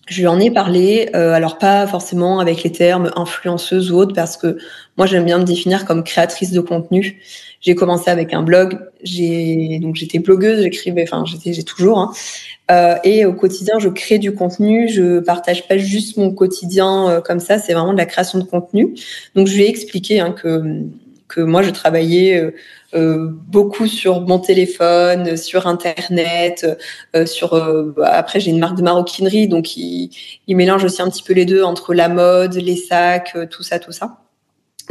je 0.07 0.19
lui 0.19 0.27
en 0.27 0.39
ai 0.39 0.51
parlé, 0.51 1.09
euh, 1.15 1.33
alors 1.33 1.57
pas 1.57 1.87
forcément 1.87 2.39
avec 2.39 2.63
les 2.63 2.71
termes 2.71 3.11
influenceuse 3.15 3.91
ou 3.91 3.97
autre, 3.97 4.13
parce 4.13 4.35
que 4.35 4.57
moi 4.97 5.07
j'aime 5.07 5.25
bien 5.25 5.39
me 5.39 5.45
définir 5.45 5.85
comme 5.85 6.03
créatrice 6.03 6.51
de 6.51 6.59
contenu. 6.59 7.21
J'ai 7.61 7.75
commencé 7.75 8.09
avec 8.11 8.33
un 8.33 8.43
blog, 8.43 8.79
j'ai 9.03 9.79
donc 9.81 9.95
j'étais 9.95 10.19
blogueuse, 10.19 10.61
j'écrivais, 10.61 11.03
enfin 11.03 11.23
j'étais, 11.25 11.53
j'ai 11.53 11.63
toujours, 11.63 11.99
hein, 11.99 12.11
euh, 12.69 12.95
et 13.05 13.25
au 13.25 13.33
quotidien 13.33 13.79
je 13.79 13.87
crée 13.87 14.19
du 14.19 14.33
contenu, 14.33 14.89
je 14.89 15.19
partage 15.19 15.67
pas 15.69 15.77
juste 15.77 16.17
mon 16.17 16.31
quotidien 16.31 17.09
euh, 17.09 17.21
comme 17.21 17.39
ça, 17.39 17.57
c'est 17.57 17.73
vraiment 17.73 17.93
de 17.93 17.97
la 17.97 18.05
création 18.05 18.39
de 18.39 18.43
contenu. 18.43 18.95
Donc 19.35 19.47
je 19.47 19.55
lui 19.55 19.63
ai 19.63 19.69
expliqué 19.69 20.19
hein, 20.19 20.31
que 20.31 20.83
que 21.33 21.41
moi 21.41 21.61
je 21.61 21.71
travaillais 21.71 22.39
euh, 22.39 22.51
euh, 22.95 23.27
beaucoup 23.31 23.87
sur 23.87 24.21
mon 24.21 24.37
téléphone, 24.37 25.35
sur 25.35 25.65
Internet, 25.65 26.65
euh, 27.15 27.25
sur. 27.25 27.53
Euh, 27.53 27.93
après, 28.03 28.39
j'ai 28.39 28.51
une 28.51 28.59
marque 28.59 28.77
de 28.77 28.83
maroquinerie, 28.83 29.47
donc 29.47 29.75
il, 29.77 30.11
il, 30.47 30.55
mélange 30.55 30.83
aussi 30.83 31.01
un 31.01 31.09
petit 31.09 31.23
peu 31.23 31.33
les 31.33 31.45
deux 31.45 31.63
entre 31.63 31.95
la 31.95 32.07
mode, 32.07 32.53
les 32.53 32.75
sacs, 32.75 33.35
tout 33.49 33.63
ça, 33.63 33.79
tout 33.79 33.91
ça. 33.91 34.19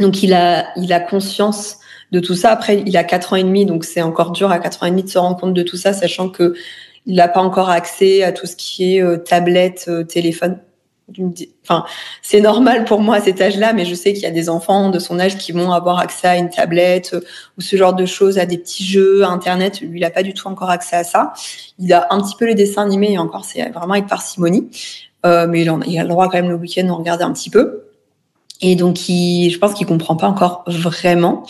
Donc 0.01 0.21
il 0.21 0.33
a, 0.33 0.67
il 0.75 0.91
a 0.91 0.99
conscience 0.99 1.77
de 2.11 2.19
tout 2.19 2.35
ça. 2.35 2.51
Après, 2.51 2.83
il 2.85 2.97
a 2.97 3.05
quatre 3.05 3.33
ans 3.33 3.37
et 3.37 3.43
demi, 3.43 3.65
donc 3.65 3.85
c'est 3.85 4.01
encore 4.01 4.31
dur 4.31 4.51
à 4.51 4.59
quatre 4.59 4.83
ans 4.83 4.87
et 4.87 4.91
demi 4.91 5.03
de 5.03 5.09
se 5.09 5.17
rendre 5.17 5.37
compte 5.39 5.53
de 5.53 5.63
tout 5.63 5.77
ça, 5.77 5.93
sachant 5.93 6.29
que 6.29 6.55
il 7.05 7.15
n'a 7.15 7.27
pas 7.29 7.41
encore 7.41 7.69
accès 7.69 8.23
à 8.23 8.31
tout 8.33 8.47
ce 8.47 8.55
qui 8.55 8.97
est 8.97 9.23
tablette, 9.25 9.89
téléphone 10.07 10.59
enfin, 11.63 11.85
c'est 12.21 12.41
normal 12.41 12.85
pour 12.85 13.01
moi 13.01 13.17
à 13.17 13.21
cet 13.21 13.41
âge-là, 13.41 13.73
mais 13.73 13.85
je 13.85 13.93
sais 13.93 14.13
qu'il 14.13 14.23
y 14.23 14.27
a 14.27 14.31
des 14.31 14.49
enfants 14.49 14.89
de 14.89 14.99
son 14.99 15.19
âge 15.19 15.37
qui 15.37 15.51
vont 15.51 15.71
avoir 15.71 15.99
accès 15.99 16.27
à 16.27 16.37
une 16.37 16.49
tablette 16.49 17.13
euh, 17.13 17.21
ou 17.57 17.61
ce 17.61 17.75
genre 17.75 17.93
de 17.93 18.05
choses, 18.05 18.37
à 18.39 18.45
des 18.45 18.57
petits 18.57 18.85
jeux, 18.85 19.23
à 19.23 19.29
Internet. 19.29 19.81
Lui, 19.81 19.99
il 19.99 20.01
n'a 20.01 20.09
pas 20.09 20.23
du 20.23 20.33
tout 20.33 20.47
encore 20.47 20.69
accès 20.69 20.95
à 20.95 21.03
ça. 21.03 21.33
Il 21.79 21.91
a 21.93 22.07
un 22.09 22.21
petit 22.21 22.35
peu 22.37 22.45
les 22.45 22.55
dessins 22.55 22.83
animés, 22.83 23.13
et 23.13 23.17
encore, 23.17 23.45
c'est 23.45 23.69
vraiment 23.69 23.93
avec 23.93 24.07
parcimonie. 24.07 24.69
Euh, 25.25 25.47
mais 25.47 25.61
il, 25.61 25.69
en, 25.69 25.81
il 25.81 25.97
a 25.97 26.03
le 26.03 26.09
droit 26.09 26.25
quand 26.25 26.37
même 26.37 26.49
le 26.49 26.55
week-end 26.55 26.83
de 26.83 26.91
regarder 26.91 27.23
un 27.23 27.31
petit 27.31 27.49
peu. 27.49 27.82
Et 28.61 28.75
donc, 28.75 29.09
il, 29.09 29.49
je 29.49 29.59
pense 29.59 29.73
qu'il 29.73 29.85
comprend 29.85 30.15
pas 30.15 30.27
encore 30.27 30.63
vraiment. 30.67 31.43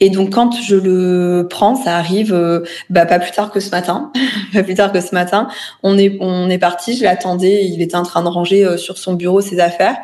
Et 0.00 0.08
donc, 0.08 0.30
quand 0.30 0.52
je 0.62 0.76
le 0.76 1.46
prends, 1.48 1.74
ça 1.74 1.96
arrive 1.96 2.32
euh, 2.32 2.60
bah, 2.90 3.06
pas 3.06 3.18
plus 3.18 3.32
tard 3.32 3.50
que 3.50 3.60
ce 3.60 3.70
matin. 3.70 4.12
pas 4.52 4.62
plus 4.62 4.74
tard 4.74 4.92
que 4.92 5.00
ce 5.00 5.14
matin, 5.14 5.48
on 5.82 5.98
est 5.98 6.16
on 6.20 6.48
est 6.48 6.58
parti. 6.58 6.96
Je 6.96 7.04
l'attendais. 7.04 7.66
Il 7.66 7.82
était 7.82 7.96
en 7.96 8.02
train 8.02 8.22
de 8.22 8.28
ranger 8.28 8.64
euh, 8.64 8.76
sur 8.76 8.96
son 8.98 9.14
bureau 9.14 9.40
ses 9.40 9.60
affaires. 9.60 9.96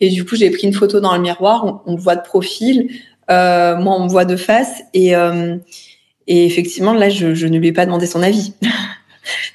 Et 0.00 0.08
du 0.08 0.24
coup, 0.24 0.34
j'ai 0.34 0.50
pris 0.50 0.66
une 0.66 0.72
photo 0.72 1.00
dans 1.00 1.14
le 1.14 1.20
miroir. 1.20 1.82
On, 1.86 1.94
le 1.94 2.00
voit 2.00 2.16
de 2.16 2.22
profil. 2.22 2.88
Euh, 3.30 3.76
moi, 3.76 3.94
on 3.98 4.04
me 4.04 4.08
voit 4.08 4.24
de 4.24 4.36
face. 4.36 4.82
Et, 4.94 5.14
euh, 5.14 5.56
et 6.26 6.46
effectivement, 6.46 6.94
là, 6.94 7.08
je, 7.10 7.34
je 7.34 7.46
ne 7.46 7.58
lui 7.58 7.68
ai 7.68 7.72
pas 7.72 7.86
demandé 7.86 8.06
son 8.06 8.22
avis. 8.22 8.54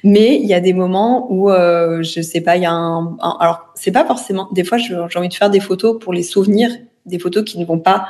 Mais 0.04 0.36
il 0.36 0.46
y 0.46 0.54
a 0.54 0.60
des 0.60 0.72
moments 0.72 1.26
où, 1.30 1.50
euh, 1.50 2.02
je 2.02 2.20
sais 2.20 2.40
pas, 2.40 2.56
il 2.56 2.62
y 2.62 2.66
a 2.66 2.72
un, 2.72 3.16
alors 3.40 3.66
c'est 3.74 3.92
pas 3.92 4.04
forcément. 4.04 4.48
Des 4.52 4.64
fois, 4.64 4.78
j'ai 4.78 4.96
envie 4.96 5.28
de 5.28 5.34
faire 5.34 5.50
des 5.50 5.60
photos 5.60 5.98
pour 5.98 6.12
les 6.12 6.22
souvenirs 6.22 6.70
des 7.06 7.18
photos 7.18 7.44
qui 7.44 7.58
ne 7.58 7.64
vont 7.64 7.78
pas 7.78 8.06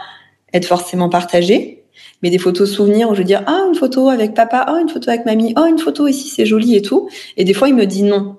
être 0.52 0.64
forcément 0.64 1.08
partagées, 1.08 1.84
mais 2.22 2.30
des 2.30 2.38
photos 2.38 2.70
souvenirs 2.70 3.10
où 3.10 3.14
je 3.14 3.18
veux 3.18 3.24
dire 3.24 3.42
ah 3.46 3.64
une 3.68 3.74
photo 3.74 4.08
avec 4.08 4.34
papa, 4.34 4.66
oh 4.70 4.78
une 4.80 4.88
photo 4.88 5.10
avec 5.10 5.26
mamie, 5.26 5.54
oh 5.56 5.66
une 5.66 5.78
photo 5.78 6.08
ici 6.08 6.28
c'est 6.28 6.46
joli 6.46 6.74
et 6.74 6.82
tout. 6.82 7.08
Et 7.36 7.44
des 7.44 7.54
fois 7.54 7.68
il 7.68 7.74
me 7.74 7.86
dit 7.86 8.02
non. 8.02 8.36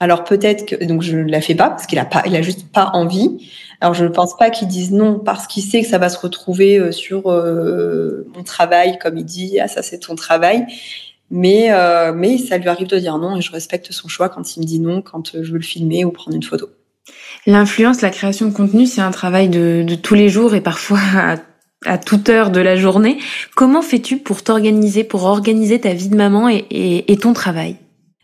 Alors 0.00 0.24
peut-être 0.24 0.64
que 0.64 0.84
donc 0.84 1.02
je 1.02 1.18
ne 1.18 1.30
la 1.30 1.42
fais 1.42 1.54
pas 1.54 1.68
parce 1.68 1.86
qu'il 1.86 1.98
a 1.98 2.06
pas, 2.06 2.22
il 2.26 2.34
a 2.34 2.42
juste 2.42 2.72
pas 2.72 2.90
envie. 2.94 3.46
Alors 3.82 3.94
je 3.94 4.04
ne 4.04 4.10
pense 4.10 4.36
pas 4.36 4.50
qu'il 4.50 4.68
dise 4.68 4.90
non 4.90 5.18
parce 5.18 5.46
qu'il 5.46 5.62
sait 5.62 5.82
que 5.82 5.86
ça 5.86 5.98
va 5.98 6.08
se 6.08 6.18
retrouver 6.18 6.78
euh, 6.78 6.92
sur 6.92 7.30
euh, 7.30 8.26
mon 8.34 8.42
travail 8.42 8.98
comme 8.98 9.18
il 9.18 9.24
dit 9.24 9.60
ah 9.60 9.68
ça 9.68 9.82
c'est 9.82 9.98
ton 9.98 10.14
travail. 10.14 10.66
Mais 11.30 11.72
euh, 11.72 12.12
mais 12.12 12.38
ça 12.38 12.58
lui 12.58 12.68
arrive 12.68 12.88
de 12.88 12.98
dire 12.98 13.18
non 13.18 13.36
et 13.36 13.40
je 13.40 13.52
respecte 13.52 13.92
son 13.92 14.08
choix 14.08 14.28
quand 14.28 14.56
il 14.56 14.60
me 14.60 14.64
dit 14.64 14.80
non 14.80 15.00
quand 15.00 15.30
je 15.32 15.52
veux 15.52 15.58
le 15.58 15.64
filmer 15.64 16.04
ou 16.04 16.10
prendre 16.10 16.36
une 16.36 16.42
photo. 16.42 16.68
L'influence, 17.46 18.02
la 18.02 18.10
création 18.10 18.46
de 18.46 18.52
contenu, 18.52 18.86
c'est 18.86 19.00
un 19.00 19.10
travail 19.10 19.48
de, 19.48 19.82
de 19.86 19.94
tous 19.94 20.14
les 20.14 20.28
jours 20.28 20.54
et 20.54 20.60
parfois 20.60 20.98
à 21.86 21.98
toute 21.98 22.28
heure 22.28 22.50
de 22.50 22.60
la 22.60 22.76
journée. 22.76 23.18
Comment 23.54 23.82
fais-tu 23.82 24.18
pour 24.18 24.42
t'organiser, 24.42 25.04
pour 25.04 25.24
organiser 25.24 25.80
ta 25.80 25.94
vie 25.94 26.08
de 26.08 26.16
maman 26.16 26.48
et, 26.48 26.64
et 26.70 27.16
ton 27.16 27.32
travail? 27.32 27.76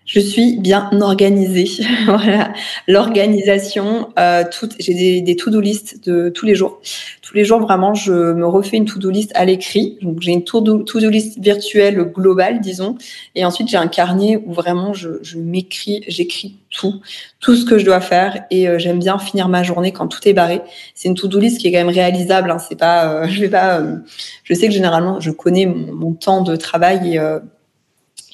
Je 0.07 0.21
suis 0.21 0.57
bien 0.57 0.89
organisée. 1.01 1.69
voilà, 2.07 2.53
l'organisation. 2.87 4.09
Euh, 4.19 4.45
j'ai 4.79 4.95
des, 4.95 5.21
des 5.21 5.37
to-do 5.37 5.61
list 5.61 6.07
de 6.09 6.29
tous 6.29 6.47
les 6.47 6.55
jours. 6.55 6.81
Tous 7.23 7.35
les 7.35 7.45
jours, 7.45 7.59
vraiment, 7.59 7.93
je 7.93 8.13
me 8.13 8.47
refais 8.47 8.77
une 8.77 8.85
to-do 8.85 9.11
list 9.11 9.33
à 9.35 9.45
l'écrit. 9.45 9.99
Donc, 10.03 10.21
j'ai 10.21 10.31
une 10.31 10.45
to-do 10.45 11.11
list 11.11 11.41
virtuelle 11.41 12.01
globale, 12.05 12.61
disons. 12.61 12.97
Et 13.35 13.45
ensuite, 13.45 13.69
j'ai 13.69 13.77
un 13.77 13.89
carnet 13.89 14.41
où 14.47 14.53
vraiment, 14.53 14.95
je, 14.95 15.09
je 15.23 15.39
m'écris, 15.39 16.05
j'écris 16.07 16.55
tout, 16.71 17.01
tout 17.41 17.57
ce 17.57 17.65
que 17.65 17.79
je 17.79 17.85
dois 17.85 18.01
faire. 18.01 18.45
Et 18.53 18.69
euh, 18.69 18.79
j'aime 18.79 19.01
bien 19.01 19.19
finir 19.19 19.49
ma 19.49 19.65
journée 19.65 19.91
quand 19.91 20.07
tout 20.07 20.21
est 20.29 20.35
barré. 20.35 20.61
C'est 20.95 21.09
une 21.09 21.17
to-do 21.17 21.41
list 21.41 21.59
qui 21.59 21.67
est 21.67 21.73
quand 21.73 21.85
même 21.85 21.89
réalisable. 21.89 22.53
Hein. 22.53 22.59
C'est 22.59 22.79
pas, 22.79 23.13
euh, 23.13 23.27
je 23.29 23.41
vais 23.41 23.49
pas. 23.49 23.81
Euh, 23.81 23.97
je 24.45 24.55
sais 24.55 24.69
que 24.69 24.73
généralement, 24.73 25.19
je 25.19 25.33
connais 25.33 25.67
mon, 25.67 25.93
mon 25.93 26.13
temps 26.13 26.43
de 26.43 26.55
travail 26.55 27.15
et 27.15 27.19
euh, 27.19 27.41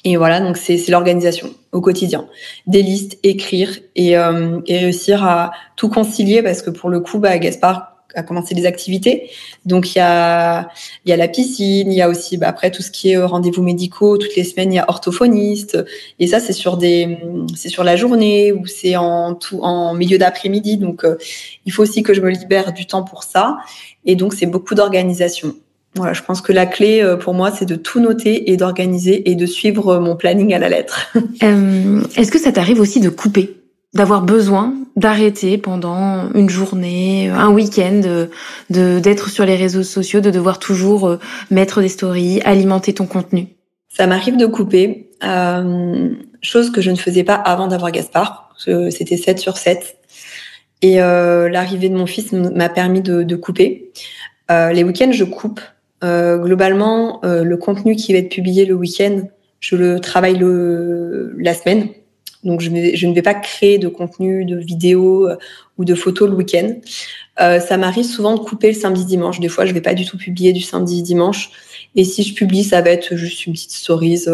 et 0.03 0.17
voilà, 0.17 0.41
donc 0.41 0.57
c'est 0.57 0.85
l'organisation 0.89 1.49
au 1.71 1.79
quotidien. 1.79 2.27
Des 2.67 2.81
listes, 2.81 3.17
écrire 3.23 3.69
et, 3.95 4.17
euh, 4.17 4.59
et, 4.67 4.77
réussir 4.77 5.23
à 5.23 5.51
tout 5.77 5.89
concilier 5.89 6.43
parce 6.43 6.61
que 6.61 6.69
pour 6.69 6.89
le 6.89 6.99
coup, 6.99 7.19
bah, 7.19 7.37
Gaspard 7.37 7.93
a 8.15 8.21
commencé 8.21 8.53
des 8.53 8.65
activités. 8.65 9.29
Donc 9.65 9.95
il 9.95 9.99
y 9.99 10.01
a, 10.01 10.67
y 11.05 11.11
a 11.13 11.17
la 11.17 11.27
piscine, 11.27 11.91
il 11.91 11.95
y 11.95 12.01
a 12.01 12.09
aussi 12.09 12.37
bah, 12.37 12.47
après 12.49 12.69
tout 12.69 12.81
ce 12.81 12.91
qui 12.91 13.11
est 13.11 13.17
euh, 13.17 13.25
rendez-vous 13.25 13.63
médicaux. 13.63 14.17
Toutes 14.17 14.35
les 14.35 14.43
semaines, 14.43 14.73
il 14.73 14.75
y 14.75 14.79
a 14.79 14.89
orthophoniste. 14.89 15.77
Et 16.19 16.27
ça, 16.27 16.41
c'est 16.41 16.53
sur 16.53 16.75
des, 16.75 17.17
c'est 17.55 17.69
sur 17.69 17.85
la 17.85 17.95
journée 17.95 18.51
ou 18.51 18.67
c'est 18.67 18.97
en 18.97 19.35
tout 19.35 19.61
en 19.61 19.93
milieu 19.93 20.17
d'après-midi. 20.17 20.77
Donc 20.77 21.05
euh, 21.05 21.17
il 21.65 21.71
faut 21.71 21.81
aussi 21.81 22.03
que 22.03 22.13
je 22.13 22.19
me 22.19 22.29
libère 22.29 22.73
du 22.73 22.85
temps 22.85 23.03
pour 23.03 23.23
ça. 23.23 23.57
Et 24.05 24.15
donc 24.15 24.33
c'est 24.33 24.47
beaucoup 24.47 24.75
d'organisation. 24.75 25.55
Voilà, 25.95 26.13
je 26.13 26.23
pense 26.23 26.41
que 26.41 26.51
la 26.51 26.65
clé 26.65 27.01
euh, 27.01 27.15
pour 27.17 27.33
moi, 27.33 27.51
c'est 27.51 27.65
de 27.65 27.75
tout 27.75 27.99
noter 27.99 28.51
et 28.51 28.57
d'organiser 28.57 29.29
et 29.29 29.35
de 29.35 29.45
suivre 29.45 29.89
euh, 29.89 29.99
mon 29.99 30.15
planning 30.15 30.53
à 30.53 30.59
la 30.59 30.69
lettre. 30.69 31.11
Euh, 31.43 32.01
Est-ce 32.15 32.31
que 32.31 32.39
ça 32.39 32.53
t'arrive 32.53 32.79
aussi 32.79 33.01
de 33.01 33.09
couper, 33.09 33.57
d'avoir 33.93 34.21
besoin 34.21 34.73
d'arrêter 34.95 35.57
pendant 35.57 36.31
une 36.33 36.49
journée, 36.49 37.27
un 37.29 37.49
week-end, 37.49 38.27
de 38.69 38.99
d'être 38.99 39.29
sur 39.29 39.43
les 39.45 39.55
réseaux 39.55 39.83
sociaux, 39.83 40.21
de 40.21 40.31
devoir 40.31 40.59
toujours 40.59 41.07
euh, 41.07 41.19
mettre 41.51 41.81
des 41.81 41.89
stories, 41.89 42.39
alimenter 42.45 42.93
ton 42.93 43.07
contenu? 43.07 43.47
Ça 43.89 44.07
m'arrive 44.07 44.37
de 44.37 44.45
couper, 44.45 45.09
euh, 45.23 46.09
chose 46.41 46.71
que 46.71 46.81
je 46.81 46.91
ne 46.91 46.95
faisais 46.95 47.23
pas 47.23 47.35
avant 47.35 47.67
d'avoir 47.67 47.91
Gaspard. 47.91 48.55
C'était 48.57 49.17
7 49.17 49.39
sur 49.39 49.57
7. 49.57 49.97
Et 50.81 51.01
euh, 51.01 51.49
l'arrivée 51.49 51.89
de 51.89 51.95
mon 51.95 52.05
fils 52.05 52.31
m'a 52.31 52.69
permis 52.69 53.01
de, 53.01 53.23
de 53.23 53.35
couper. 53.35 53.91
Euh, 54.51 54.71
les 54.71 54.83
week-ends, 54.83 55.11
je 55.11 55.23
coupe 55.23 55.61
euh, 55.61 55.72
globalement, 56.03 57.23
euh, 57.23 57.43
le 57.43 57.57
contenu 57.57 57.95
qui 57.95 58.13
va 58.13 58.19
être 58.19 58.29
publié 58.29 58.65
le 58.65 58.73
week-end, 58.73 59.21
je 59.59 59.75
le 59.75 59.99
travaille 59.99 60.37
le, 60.37 61.33
la 61.37 61.53
semaine. 61.53 61.89
Donc, 62.43 62.59
je, 62.59 62.69
ne 62.69 63.13
vais 63.13 63.21
pas 63.21 63.35
créer 63.35 63.77
de 63.77 63.87
contenu, 63.87 64.43
de 64.43 64.57
vidéos 64.57 65.29
euh, 65.29 65.37
ou 65.77 65.85
de 65.85 65.95
photos 65.95 66.29
le 66.29 66.35
week-end. 66.35 66.75
Euh, 67.39 67.61
ça 67.61 67.77
m'arrive 67.77 68.03
souvent 68.03 68.35
de 68.35 68.41
couper 68.41 68.67
le 68.67 68.73
samedi-dimanche. 68.73 69.39
Des 69.39 69.47
fois, 69.47 69.65
je 69.65 69.73
vais 69.73 69.81
pas 69.81 69.93
du 69.93 70.05
tout 70.05 70.17
publier 70.17 70.51
du 70.51 70.61
samedi-dimanche. 70.61 71.51
Et 71.95 72.03
si 72.03 72.23
je 72.23 72.33
publie, 72.33 72.65
ça 72.65 72.81
va 72.81 72.89
être 72.89 73.15
juste 73.15 73.45
une 73.45 73.53
petite 73.53 73.71
stories 73.71 74.25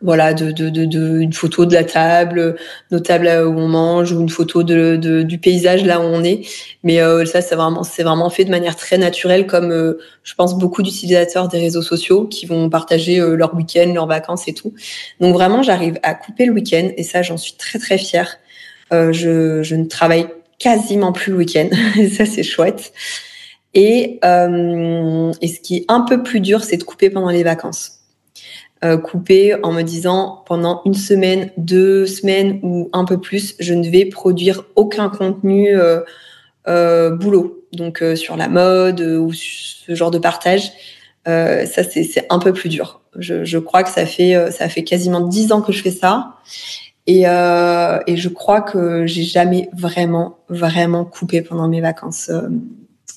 voilà, 0.00 0.32
de, 0.32 0.52
de, 0.52 0.68
de, 0.68 1.20
une 1.20 1.32
photo 1.32 1.66
de 1.66 1.74
la 1.74 1.82
table, 1.82 2.56
nos 2.90 3.00
tables 3.00 3.26
où 3.26 3.58
on 3.58 3.66
mange, 3.66 4.12
ou 4.12 4.20
une 4.20 4.28
photo 4.28 4.62
de, 4.62 4.96
de 4.96 5.22
du 5.22 5.38
paysage 5.38 5.84
là 5.84 6.00
où 6.00 6.04
on 6.04 6.22
est. 6.22 6.42
Mais 6.84 7.00
euh, 7.00 7.24
ça, 7.24 7.40
c'est 7.40 7.56
vraiment, 7.56 7.82
c'est 7.82 8.04
vraiment 8.04 8.30
fait 8.30 8.44
de 8.44 8.50
manière 8.50 8.76
très 8.76 8.96
naturelle, 8.96 9.46
comme 9.46 9.72
euh, 9.72 9.98
je 10.22 10.34
pense 10.34 10.56
beaucoup 10.56 10.82
d'utilisateurs 10.82 11.48
des 11.48 11.58
réseaux 11.58 11.82
sociaux 11.82 12.26
qui 12.26 12.46
vont 12.46 12.70
partager 12.70 13.18
euh, 13.18 13.34
leur 13.34 13.54
week-end, 13.54 13.90
leurs 13.92 14.06
vacances 14.06 14.46
et 14.46 14.54
tout. 14.54 14.72
Donc 15.20 15.34
vraiment, 15.34 15.62
j'arrive 15.62 15.98
à 16.04 16.14
couper 16.14 16.46
le 16.46 16.52
week-end 16.52 16.90
et 16.96 17.02
ça, 17.02 17.22
j'en 17.22 17.36
suis 17.36 17.54
très 17.54 17.78
très 17.78 17.98
fière. 17.98 18.38
je, 18.92 19.62
je 19.62 19.74
ne 19.74 19.84
travaille 19.84 20.26
quasiment 20.58 21.12
plus 21.12 21.32
le 21.32 21.38
week-end 21.38 21.68
et 21.96 22.08
ça, 22.10 22.24
c'est 22.24 22.44
chouette. 22.44 22.92
Et, 23.74 24.18
et 24.22 25.48
ce 25.48 25.60
qui 25.60 25.76
est 25.76 25.84
un 25.88 26.00
peu 26.00 26.22
plus 26.22 26.40
dur, 26.40 26.64
c'est 26.64 26.78
de 26.78 26.84
couper 26.84 27.10
pendant 27.10 27.30
les 27.30 27.42
vacances 27.42 27.97
euh, 28.84 28.96
coupé 28.96 29.54
en 29.62 29.72
me 29.72 29.82
disant 29.82 30.44
pendant 30.46 30.82
une 30.84 30.94
semaine, 30.94 31.50
deux 31.56 32.06
semaines 32.06 32.60
ou 32.62 32.88
un 32.92 33.04
peu 33.04 33.20
plus, 33.20 33.54
je 33.58 33.74
ne 33.74 33.88
vais 33.88 34.04
produire 34.04 34.64
aucun 34.76 35.08
contenu 35.08 35.76
euh, 35.76 36.00
euh, 36.68 37.10
boulot. 37.10 37.64
Donc 37.72 38.02
euh, 38.02 38.14
sur 38.14 38.36
la 38.36 38.48
mode 38.48 39.00
euh, 39.00 39.18
ou 39.18 39.32
ce 39.32 39.94
genre 39.94 40.10
de 40.10 40.18
partage, 40.18 40.70
ça 41.26 41.82
c'est 41.82 42.26
un 42.30 42.38
peu 42.38 42.52
plus 42.54 42.68
dur. 42.70 43.02
Je, 43.18 43.44
je, 43.44 43.58
crois 43.58 43.82
que 43.82 43.90
ça 43.90 44.06
fait 44.06 44.50
ça 44.50 44.70
fait 44.70 44.82
quasiment 44.82 45.20
dix 45.20 45.52
ans 45.52 45.60
que 45.60 45.72
je 45.72 45.82
fais 45.82 45.90
ça. 45.90 46.36
Et, 47.06 47.24
et 47.24 48.16
je 48.16 48.28
crois 48.28 48.62
que 48.62 49.04
j'ai 49.04 49.24
jamais 49.24 49.68
vraiment, 49.76 50.38
vraiment 50.48 51.04
coupé 51.04 51.42
pendant 51.42 51.68
mes 51.68 51.82
vacances 51.82 52.30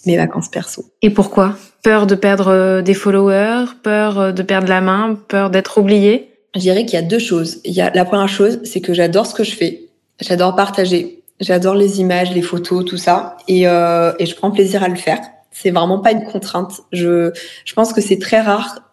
mes 0.05 0.17
vacances 0.17 0.49
perso. 0.49 0.85
Et 1.01 1.09
pourquoi? 1.09 1.55
Peur 1.83 2.07
de 2.07 2.15
perdre 2.15 2.49
euh, 2.49 2.81
des 2.81 2.93
followers, 2.93 3.65
peur 3.83 4.19
euh, 4.19 4.31
de 4.31 4.43
perdre 4.43 4.67
la 4.67 4.81
main, 4.81 5.17
peur 5.27 5.49
d'être 5.49 5.77
oublié? 5.79 6.31
Je 6.55 6.59
dirais 6.59 6.85
qu'il 6.85 6.95
y 6.95 7.03
a 7.03 7.05
deux 7.05 7.19
choses. 7.19 7.59
Il 7.63 7.73
y 7.73 7.81
a 7.81 7.89
la 7.93 8.05
première 8.05 8.27
chose, 8.29 8.59
c'est 8.63 8.81
que 8.81 8.93
j'adore 8.93 9.25
ce 9.25 9.33
que 9.33 9.43
je 9.43 9.55
fais. 9.55 9.87
J'adore 10.19 10.55
partager. 10.55 11.23
J'adore 11.39 11.73
les 11.73 11.99
images, 11.99 12.31
les 12.33 12.43
photos, 12.43 12.85
tout 12.85 12.97
ça, 12.97 13.35
et, 13.47 13.67
euh, 13.67 14.13
et 14.19 14.27
je 14.27 14.35
prends 14.35 14.51
plaisir 14.51 14.83
à 14.83 14.87
le 14.87 14.95
faire. 14.95 15.19
C'est 15.51 15.71
vraiment 15.71 15.99
pas 15.99 16.11
une 16.11 16.23
contrainte. 16.23 16.81
Je, 16.91 17.31
je 17.65 17.73
pense 17.73 17.93
que 17.93 18.01
c'est 18.01 18.19
très 18.19 18.41
rare 18.41 18.90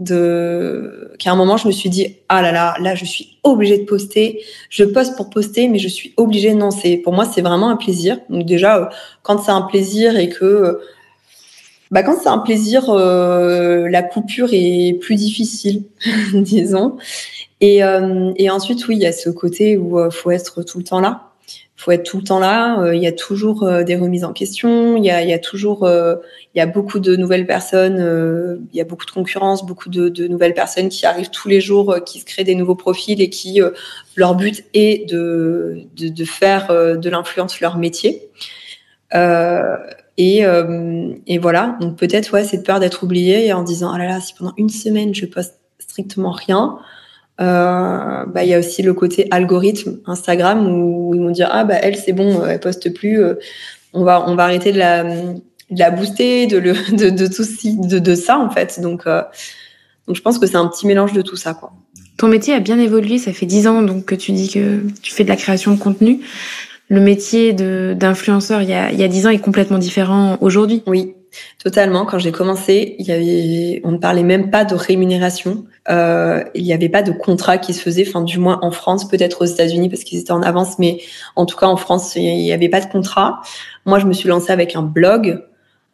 de 0.00 1.12
qu'à 1.18 1.30
un 1.30 1.36
moment 1.36 1.56
je 1.56 1.68
me 1.68 1.72
suis 1.72 1.90
dit 1.90 2.16
ah 2.28 2.42
là 2.42 2.52
là 2.52 2.74
là 2.80 2.94
je 2.94 3.04
suis 3.04 3.38
obligée 3.44 3.78
de 3.78 3.84
poster. 3.84 4.42
Je 4.70 4.84
poste 4.84 5.16
pour 5.16 5.30
poster 5.30 5.68
mais 5.68 5.78
je 5.78 5.88
suis 5.88 6.14
obligée 6.16 6.54
non 6.54 6.70
c'est 6.70 6.96
pour 6.96 7.12
moi 7.12 7.26
c'est 7.26 7.42
vraiment 7.42 7.68
un 7.68 7.76
plaisir. 7.76 8.18
Donc 8.28 8.46
déjà 8.46 8.78
euh, 8.78 8.86
quand 9.22 9.38
c'est 9.38 9.52
un 9.52 9.62
plaisir 9.62 10.16
et 10.16 10.28
que 10.28 10.44
euh, 10.44 10.80
bah 11.90 12.02
quand 12.02 12.16
c'est 12.20 12.28
un 12.28 12.38
plaisir 12.38 12.88
euh, 12.88 13.88
la 13.88 14.02
coupure 14.02 14.48
est 14.52 14.98
plus 15.00 15.16
difficile 15.16 15.84
disons. 16.34 16.96
Et 17.60 17.84
euh, 17.84 18.32
et 18.36 18.48
ensuite 18.48 18.88
oui 18.88 18.96
il 18.96 19.02
y 19.02 19.06
a 19.06 19.12
ce 19.12 19.28
côté 19.28 19.76
où 19.76 19.98
euh, 19.98 20.10
faut 20.10 20.30
être 20.30 20.62
tout 20.62 20.78
le 20.78 20.84
temps 20.84 21.00
là 21.00 21.29
faut 21.80 21.92
être 21.92 22.04
tout 22.04 22.18
le 22.18 22.24
temps 22.24 22.38
là. 22.38 22.78
Euh, 22.80 22.94
il 22.94 23.02
y 23.02 23.06
a 23.06 23.12
toujours 23.12 23.62
euh, 23.62 23.84
des 23.84 23.96
remises 23.96 24.24
en 24.24 24.34
question. 24.34 24.98
Il 24.98 25.04
y 25.04 25.10
a, 25.10 25.38
toujours, 25.38 25.84
euh, 25.84 26.16
il 26.54 26.58
y 26.58 26.60
a 26.60 26.66
beaucoup 26.66 26.98
de 26.98 27.16
nouvelles 27.16 27.46
personnes. 27.46 28.60
il 28.70 28.76
y 28.76 28.82
a 28.82 28.84
beaucoup 28.84 29.06
de 29.06 29.10
concurrence, 29.10 29.64
beaucoup 29.64 29.88
de, 29.88 30.26
nouvelles 30.26 30.52
personnes 30.52 30.90
qui 30.90 31.06
arrivent 31.06 31.30
tous 31.30 31.48
les 31.48 31.62
jours, 31.62 31.96
qui 32.04 32.20
se 32.20 32.26
créent 32.26 32.44
des 32.44 32.54
nouveaux 32.54 32.74
profils 32.74 33.22
et 33.22 33.30
qui 33.30 33.60
leur 34.14 34.34
but 34.34 34.62
est 34.74 35.08
de, 35.08 35.86
de, 35.96 36.24
faire 36.24 36.68
de 36.68 37.08
l'influence 37.08 37.60
leur 37.60 37.78
métier. 37.78 38.28
et, 40.18 40.44
voilà. 41.38 41.78
Donc 41.80 41.96
peut-être 41.96 42.30
ouais, 42.34 42.44
cette 42.44 42.66
peur 42.66 42.80
d'être 42.80 43.04
oublié 43.04 43.54
en 43.54 43.62
disant 43.62 43.90
ah 43.94 43.98
là 43.98 44.06
là, 44.06 44.20
si 44.20 44.34
pendant 44.34 44.52
une 44.58 44.68
semaine 44.68 45.14
je 45.14 45.24
poste 45.24 45.58
strictement 45.78 46.32
rien. 46.32 46.78
Euh, 47.40 48.26
bah, 48.26 48.44
il 48.44 48.50
y 48.50 48.54
a 48.54 48.58
aussi 48.58 48.82
le 48.82 48.92
côté 48.92 49.26
algorithme 49.30 49.98
Instagram 50.06 50.66
où, 50.70 51.14
ils 51.14 51.20
vont 51.20 51.30
dire 51.30 51.48
ah 51.50 51.64
bah 51.64 51.76
elle 51.80 51.96
c'est 51.96 52.12
bon, 52.12 52.44
elle 52.44 52.60
poste 52.60 52.92
plus, 52.92 53.22
euh, 53.22 53.34
on 53.94 54.04
va 54.04 54.24
on 54.28 54.34
va 54.34 54.44
arrêter 54.44 54.72
de 54.72 54.78
la, 54.78 55.04
de 55.04 55.78
la 55.78 55.90
booster, 55.90 56.46
de 56.46 56.58
le 56.58 56.72
de, 56.92 57.08
de 57.08 57.26
tout 57.26 57.44
de, 57.88 57.98
de 57.98 58.14
ça 58.14 58.38
en 58.38 58.50
fait. 58.50 58.80
Donc 58.80 59.06
euh, 59.06 59.22
donc 60.06 60.16
je 60.16 60.22
pense 60.22 60.38
que 60.38 60.46
c'est 60.46 60.56
un 60.56 60.66
petit 60.66 60.86
mélange 60.86 61.14
de 61.14 61.22
tout 61.22 61.36
ça 61.36 61.54
quoi. 61.54 61.72
Ton 62.18 62.28
métier 62.28 62.52
a 62.52 62.60
bien 62.60 62.78
évolué, 62.78 63.16
ça 63.16 63.32
fait 63.32 63.46
dix 63.46 63.66
ans 63.66 63.80
donc 63.80 64.04
que 64.04 64.14
tu 64.14 64.32
dis 64.32 64.50
que 64.50 64.80
tu 65.00 65.14
fais 65.14 65.24
de 65.24 65.30
la 65.30 65.36
création 65.36 65.72
de 65.72 65.78
contenu. 65.78 66.20
Le 66.90 67.00
métier 67.00 67.54
de 67.54 67.96
d'influenceur 67.98 68.60
il 68.60 68.68
y 68.68 68.74
a 68.74 68.92
il 68.92 69.00
y 69.00 69.04
a 69.04 69.08
dix 69.08 69.26
ans 69.26 69.30
est 69.30 69.38
complètement 69.38 69.78
différent 69.78 70.36
aujourd'hui. 70.42 70.82
Oui, 70.86 71.14
totalement. 71.62 72.04
Quand 72.04 72.18
j'ai 72.18 72.32
commencé, 72.32 72.96
il 72.98 73.06
y 73.06 73.12
avait 73.12 73.80
on 73.84 73.92
ne 73.92 73.98
parlait 73.98 74.24
même 74.24 74.50
pas 74.50 74.66
de 74.66 74.74
rémunération 74.74 75.64
euh, 75.88 76.44
il 76.54 76.64
n'y 76.64 76.72
avait 76.72 76.88
pas 76.88 77.02
de 77.02 77.12
contrat 77.12 77.58
qui 77.58 77.72
se 77.72 77.80
faisait, 77.80 78.06
enfin 78.06 78.22
du 78.22 78.38
moins 78.38 78.58
en 78.62 78.70
France, 78.70 79.08
peut-être 79.08 79.42
aux 79.42 79.46
États-Unis 79.46 79.88
parce 79.88 80.04
qu'ils 80.04 80.20
étaient 80.20 80.32
en 80.32 80.42
avance, 80.42 80.78
mais 80.78 81.00
en 81.36 81.46
tout 81.46 81.56
cas 81.56 81.66
en 81.66 81.76
France, 81.76 82.16
il 82.16 82.22
n'y 82.22 82.52
avait 82.52 82.68
pas 82.68 82.80
de 82.80 82.90
contrat. 82.90 83.40
Moi, 83.86 83.98
je 83.98 84.06
me 84.06 84.12
suis 84.12 84.28
lancée 84.28 84.52
avec 84.52 84.76
un 84.76 84.82
blog 84.82 85.42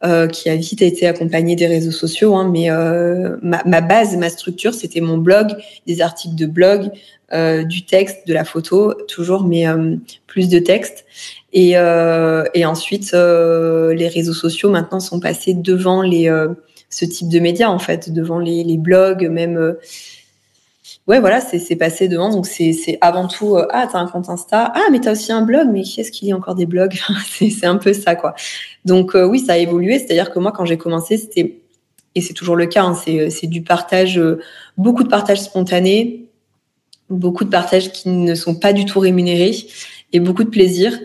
euh, 0.04 0.26
qui 0.26 0.50
a 0.50 0.56
vite 0.56 0.82
été 0.82 1.06
accompagné 1.06 1.56
des 1.56 1.66
réseaux 1.66 1.92
sociaux, 1.92 2.34
hein, 2.34 2.50
mais 2.52 2.70
euh, 2.70 3.36
ma, 3.42 3.80
base, 3.80 4.16
ma 4.16 4.28
structure, 4.28 4.74
c'était 4.74 5.00
mon 5.00 5.18
blog, 5.18 5.56
des 5.86 6.02
articles 6.02 6.34
de 6.34 6.46
blog, 6.46 6.90
euh, 7.32 7.64
du 7.64 7.84
texte, 7.84 8.26
de 8.28 8.34
la 8.34 8.44
photo, 8.44 8.94
toujours, 9.08 9.42
mais 9.42 9.66
euh, 9.66 9.96
plus 10.26 10.48
de 10.48 10.58
texte. 10.58 11.04
Et, 11.52 11.72
euh, 11.76 12.44
et 12.54 12.66
ensuite, 12.66 13.12
les 13.12 14.08
réseaux 14.08 14.34
sociaux 14.34 14.68
maintenant 14.68 15.00
sont 15.00 15.18
passés 15.20 15.54
devant 15.54 16.02
les 16.02 16.30
ce 16.96 17.04
type 17.04 17.28
de 17.28 17.38
médias 17.40 17.68
en 17.68 17.78
fait, 17.78 18.10
devant 18.10 18.38
les, 18.38 18.78
blogs, 18.78 19.28
même. 19.28 19.58
Euh, 19.58 19.74
ouais, 21.06 21.20
voilà, 21.20 21.42
c'est 21.42 21.76
passé 21.76 22.08
devant. 22.08 22.30
Donc 22.30 22.46
c'est 22.46 22.96
avant 23.02 23.28
tout 23.28 23.54
euh, 23.54 23.66
ah 23.70 23.86
t'as 23.90 23.98
un 23.98 24.06
compte 24.06 24.30
Insta, 24.30 24.72
ah 24.74 24.80
mais 24.90 25.00
t'as 25.00 25.12
aussi 25.12 25.30
un 25.30 25.42
blog, 25.42 25.68
mais 25.70 25.82
qui 25.82 26.00
est-ce 26.00 26.10
qu'il 26.10 26.26
y 26.28 26.32
a 26.32 26.36
encore 26.36 26.54
des 26.54 26.64
blogs? 26.64 26.98
C'est 27.28 27.66
un 27.66 27.76
peu 27.76 27.92
ça 27.92 28.14
quoi. 28.14 28.34
Donc 28.86 29.14
euh, 29.14 29.26
oui, 29.26 29.40
ça 29.40 29.52
a 29.52 29.56
évolué. 29.58 29.98
C'est-à-dire 29.98 30.32
que 30.32 30.38
moi 30.38 30.52
quand 30.52 30.64
j'ai 30.64 30.78
commencé, 30.78 31.18
c'était 31.18 31.58
et 32.14 32.22
c'est 32.22 32.32
toujours 32.32 32.56
le 32.56 32.64
cas, 32.64 32.82
hein, 32.82 32.94
c'est 32.94 33.46
du 33.46 33.60
partage, 33.60 34.18
beaucoup 34.78 35.02
de 35.02 35.08
partage 35.08 35.42
spontané, 35.42 36.30
beaucoup 37.10 37.44
de 37.44 37.50
partages 37.50 37.92
qui 37.92 38.08
ne 38.08 38.34
sont 38.34 38.54
pas 38.54 38.72
du 38.72 38.86
tout 38.86 39.00
rémunérés 39.00 39.54
et 40.14 40.20
beaucoup 40.20 40.44
de 40.44 40.48
plaisir. 40.48 40.98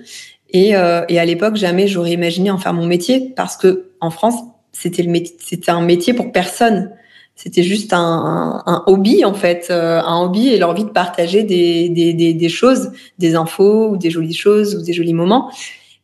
Et, 0.51 0.69
et 0.69 1.19
à 1.19 1.25
l'époque, 1.25 1.58
jamais 1.58 1.89
j'aurais 1.89 2.13
imaginé 2.13 2.49
en 2.49 2.58
faire 2.58 2.71
mon 2.71 2.86
métier 2.86 3.34
parce 3.36 3.58
que 3.58 3.89
en 3.99 4.10
France, 4.10 4.36
c'était 4.71 5.71
un 5.71 5.81
métier 5.81 6.13
pour 6.13 6.31
personne. 6.31 6.91
C'était 7.36 7.63
juste 7.63 7.91
un, 7.93 8.84
hobby 8.86 9.25
en 9.25 9.34
fait, 9.34 9.67
euh, 9.71 9.99
un 10.01 10.21
hobby 10.21 10.49
et 10.49 10.60
l'envie 10.60 10.84
de 10.84 10.89
partager 10.89 11.43
des, 11.43 12.49
choses, 12.49 12.91
des 13.17 13.36
infos 13.36 13.89
ou 13.89 13.97
des 13.97 14.12
jolies 14.12 14.36
choses 14.36 14.75
ou 14.75 14.84
des 14.84 14.93
jolis 14.93 15.13
moments. 15.13 15.51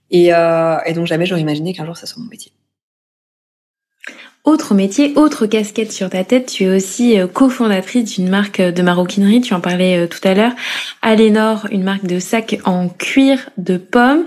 Et, 0.09 0.33
euh, 0.33 0.77
et 0.85 0.93
donc 0.93 1.05
jamais 1.05 1.25
j'aurais 1.25 1.41
imaginé 1.41 1.73
qu'un 1.73 1.85
jour 1.85 1.97
ça 1.97 2.07
soit 2.07 2.23
mon 2.23 2.29
métier. 2.29 2.51
Autre 4.45 4.73
métier, 4.73 5.11
autre 5.17 5.45
casquette 5.45 5.91
sur 5.91 6.09
ta 6.09 6.23
tête, 6.23 6.45
tu 6.45 6.63
es 6.63 6.75
aussi 6.75 7.19
euh, 7.19 7.27
cofondatrice 7.27 8.15
d'une 8.15 8.29
marque 8.29 8.61
de 8.61 8.81
maroquinerie, 8.81 9.41
tu 9.41 9.53
en 9.53 9.59
parlais 9.59 10.07
tout 10.07 10.25
à 10.25 10.33
l'heure, 10.33 10.53
Alénor, 11.01 11.67
une 11.69 11.83
marque 11.83 12.05
de 12.05 12.17
sacs 12.17 12.57
en 12.63 12.87
cuir 12.87 13.49
de 13.57 13.77
pommes. 13.77 14.25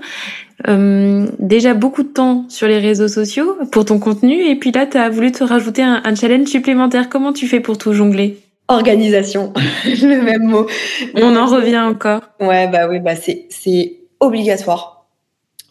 Euh, 0.69 1.27
déjà 1.39 1.73
beaucoup 1.75 2.03
de 2.03 2.09
temps 2.09 2.45
sur 2.49 2.69
les 2.69 2.79
réseaux 2.79 3.09
sociaux 3.09 3.57
pour 3.73 3.87
ton 3.87 3.99
contenu 3.99 4.45
et 4.45 4.57
puis 4.57 4.73
là 4.73 4.87
tu 4.87 4.99
as 4.99 5.09
voulu 5.09 5.33
te 5.33 5.43
rajouter 5.43 5.83
un, 5.83 6.15
challenge 6.15 6.49
supplémentaire. 6.49 7.09
Comment 7.09 7.33
tu 7.33 7.47
fais 7.47 7.61
pour 7.61 7.79
tout 7.79 7.93
jongler? 7.93 8.39
Organisation, 8.69 9.53
le 9.85 10.23
même 10.23 10.45
mot. 10.45 10.67
On 11.15 11.37
en 11.37 11.47
revient 11.47 11.79
encore. 11.81 12.21
Ouais 12.41 12.69
bah 12.69 12.89
oui 12.89 13.01
bah 13.01 13.17
c'est 13.17 13.47
c'est 13.49 14.01
obligatoire, 14.21 15.07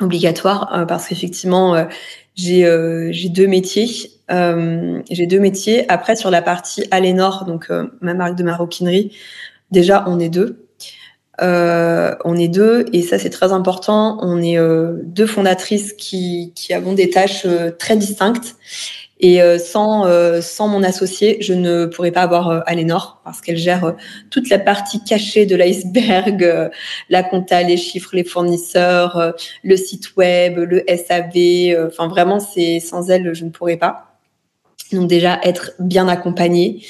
obligatoire 0.01 0.75
euh, 0.75 0.85
parce 0.85 1.07
qu'effectivement 1.07 1.75
euh, 1.75 1.85
j'ai 2.35 2.65
j'ai 3.11 3.29
deux 3.29 3.47
métiers. 3.47 3.87
j'ai 4.29 5.27
deux 5.27 5.39
métiers. 5.39 5.89
Après 5.91 6.15
sur 6.15 6.31
la 6.31 6.41
partie 6.41 6.85
Alénor 6.89 7.45
donc 7.45 7.69
ma 8.01 8.13
marque 8.15 8.35
de 8.35 8.43
maroquinerie, 8.43 9.15
déjà 9.71 10.03
on 10.07 10.19
est 10.19 10.29
deux. 10.29 10.68
Euh, 11.41 12.15
on 12.25 12.35
est 12.35 12.47
deux 12.47 12.85
et 12.91 13.01
ça 13.01 13.17
c'est 13.17 13.29
très 13.29 13.51
important. 13.51 14.17
On 14.21 14.41
est 14.41 14.57
euh, 14.57 14.97
deux 15.03 15.27
fondatrices 15.27 15.93
qui, 15.93 16.51
qui 16.55 16.73
avons 16.73 16.93
des 16.93 17.09
tâches 17.09 17.45
euh, 17.45 17.71
très 17.71 17.95
distinctes. 17.95 18.55
Et 19.21 19.41
sans, 19.59 20.07
sans 20.41 20.69
mon 20.69 20.81
associé, 20.81 21.41
je 21.41 21.53
ne 21.53 21.87
pourrais 21.87 22.13
pas 22.13 22.21
avoir 22.21 22.63
Alénor 22.65 23.19
parce 23.25 23.41
qu'elle 23.41 23.57
gère 23.57 23.97
toute 24.31 24.49
la 24.49 24.59
partie 24.59 25.03
cachée 25.03 25.45
de 25.45 25.57
l'iceberg, 25.57 26.71
la 27.09 27.23
compta, 27.23 27.61
les 27.61 27.75
chiffres, 27.75 28.11
les 28.13 28.23
fournisseurs, 28.23 29.33
le 29.61 29.75
site 29.75 30.15
web, 30.15 30.59
le 30.59 30.85
SAV. 30.87 31.87
Enfin 31.87 32.07
vraiment, 32.07 32.39
c'est 32.39 32.79
sans 32.79 33.09
elle, 33.09 33.33
je 33.33 33.43
ne 33.43 33.49
pourrais 33.49 33.75
pas. 33.75 34.09
Donc 34.93 35.09
déjà 35.09 35.37
être 35.43 35.73
bien 35.79 36.07
accompagnée. 36.07 36.81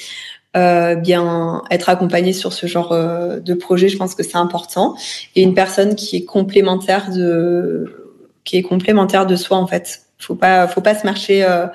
Euh, 0.56 0.96
bien 0.96 1.62
être 1.70 1.90
accompagné 1.90 2.32
sur 2.32 2.52
ce 2.52 2.66
genre 2.66 2.90
euh, 2.90 3.38
de 3.38 3.54
projet, 3.54 3.88
je 3.88 3.96
pense 3.96 4.16
que 4.16 4.24
c'est 4.24 4.36
important. 4.36 4.96
Et 5.36 5.42
une 5.42 5.54
personne 5.54 5.94
qui 5.94 6.16
est 6.16 6.24
complémentaire 6.24 7.12
de 7.12 8.18
qui 8.42 8.56
est 8.56 8.62
complémentaire 8.62 9.26
de 9.26 9.36
soi 9.36 9.58
en 9.58 9.68
fait. 9.68 10.06
Faut 10.18 10.34
pas 10.34 10.66
faut 10.66 10.80
pas 10.80 10.96
se 10.96 11.06
marcher 11.06 11.44
euh, 11.44 11.68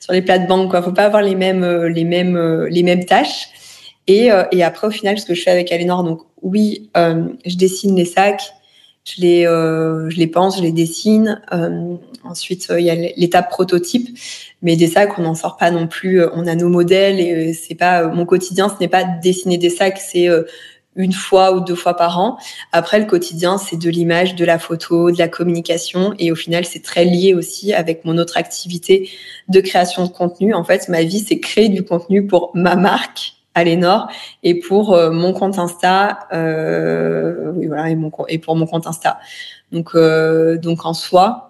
sur 0.00 0.14
les 0.14 0.22
plates-bandes 0.22 0.70
quoi. 0.70 0.80
Faut 0.80 0.92
pas 0.92 1.04
avoir 1.04 1.20
les 1.20 1.34
mêmes 1.34 1.84
les 1.84 2.04
mêmes 2.04 2.64
les 2.70 2.82
mêmes 2.82 3.04
tâches. 3.04 3.50
Et, 4.06 4.30
et 4.50 4.64
après 4.64 4.86
au 4.86 4.90
final, 4.90 5.18
ce 5.18 5.26
que 5.26 5.34
je 5.34 5.42
fais 5.42 5.50
avec 5.50 5.70
Alénor, 5.70 6.02
donc 6.02 6.22
oui, 6.40 6.90
je 6.96 7.56
dessine 7.56 7.94
les 7.94 8.04
sacs, 8.04 8.52
je 9.04 9.20
les, 9.20 9.46
euh, 9.46 10.08
je 10.10 10.16
les 10.16 10.26
pense, 10.26 10.58
je 10.58 10.62
les 10.62 10.72
dessine. 10.72 11.40
Euh, 11.52 11.96
ensuite, 12.24 12.68
il 12.70 12.84
y 12.84 12.90
a 12.90 12.94
l'étape 12.94 13.50
prototype, 13.50 14.08
mais 14.62 14.76
des 14.76 14.86
sacs, 14.86 15.18
on 15.18 15.22
n'en 15.22 15.34
sort 15.34 15.56
pas 15.56 15.70
non 15.70 15.86
plus. 15.86 16.24
On 16.34 16.46
a 16.46 16.54
nos 16.54 16.68
modèles 16.68 17.20
et 17.20 17.52
c'est 17.52 17.74
pas 17.74 18.06
mon 18.06 18.26
quotidien. 18.26 18.68
Ce 18.68 18.74
n'est 18.80 18.88
pas 18.88 19.04
dessiner 19.04 19.58
des 19.58 19.70
sacs, 19.70 19.98
c'est 19.98 20.28
une 20.96 21.12
fois 21.12 21.52
ou 21.54 21.60
deux 21.60 21.74
fois 21.74 21.96
par 21.96 22.18
an. 22.18 22.38
Après, 22.72 22.98
le 22.98 23.06
quotidien, 23.06 23.58
c'est 23.58 23.76
de 23.76 23.90
l'image, 23.90 24.34
de 24.34 24.44
la 24.44 24.58
photo, 24.58 25.10
de 25.10 25.18
la 25.18 25.28
communication. 25.28 26.14
Et 26.18 26.30
au 26.30 26.34
final, 26.34 26.64
c'est 26.64 26.82
très 26.82 27.04
lié 27.04 27.34
aussi 27.34 27.72
avec 27.72 28.04
mon 28.04 28.18
autre 28.18 28.36
activité 28.36 29.10
de 29.48 29.60
création 29.60 30.04
de 30.04 30.10
contenu. 30.10 30.54
En 30.54 30.64
fait, 30.64 30.88
ma 30.88 31.02
vie, 31.02 31.20
c'est 31.20 31.40
créer 31.40 31.68
du 31.68 31.82
contenu 31.82 32.26
pour 32.26 32.50
ma 32.54 32.76
marque 32.76 33.34
Alénor 33.54 34.08
et 34.42 34.58
pour 34.58 34.94
euh, 34.94 35.10
mon 35.10 35.32
compte 35.32 35.58
Insta 35.58 36.20
euh, 36.32 37.52
oui, 37.54 37.66
voilà 37.66 37.90
et, 38.28 38.38
pour 38.38 38.56
mon 38.56 38.66
compte 38.66 38.86
Insta. 38.86 39.18
Donc 39.70 39.90
euh, 39.94 40.58
donc 40.58 40.84
en 40.84 40.94
soi 40.94 41.48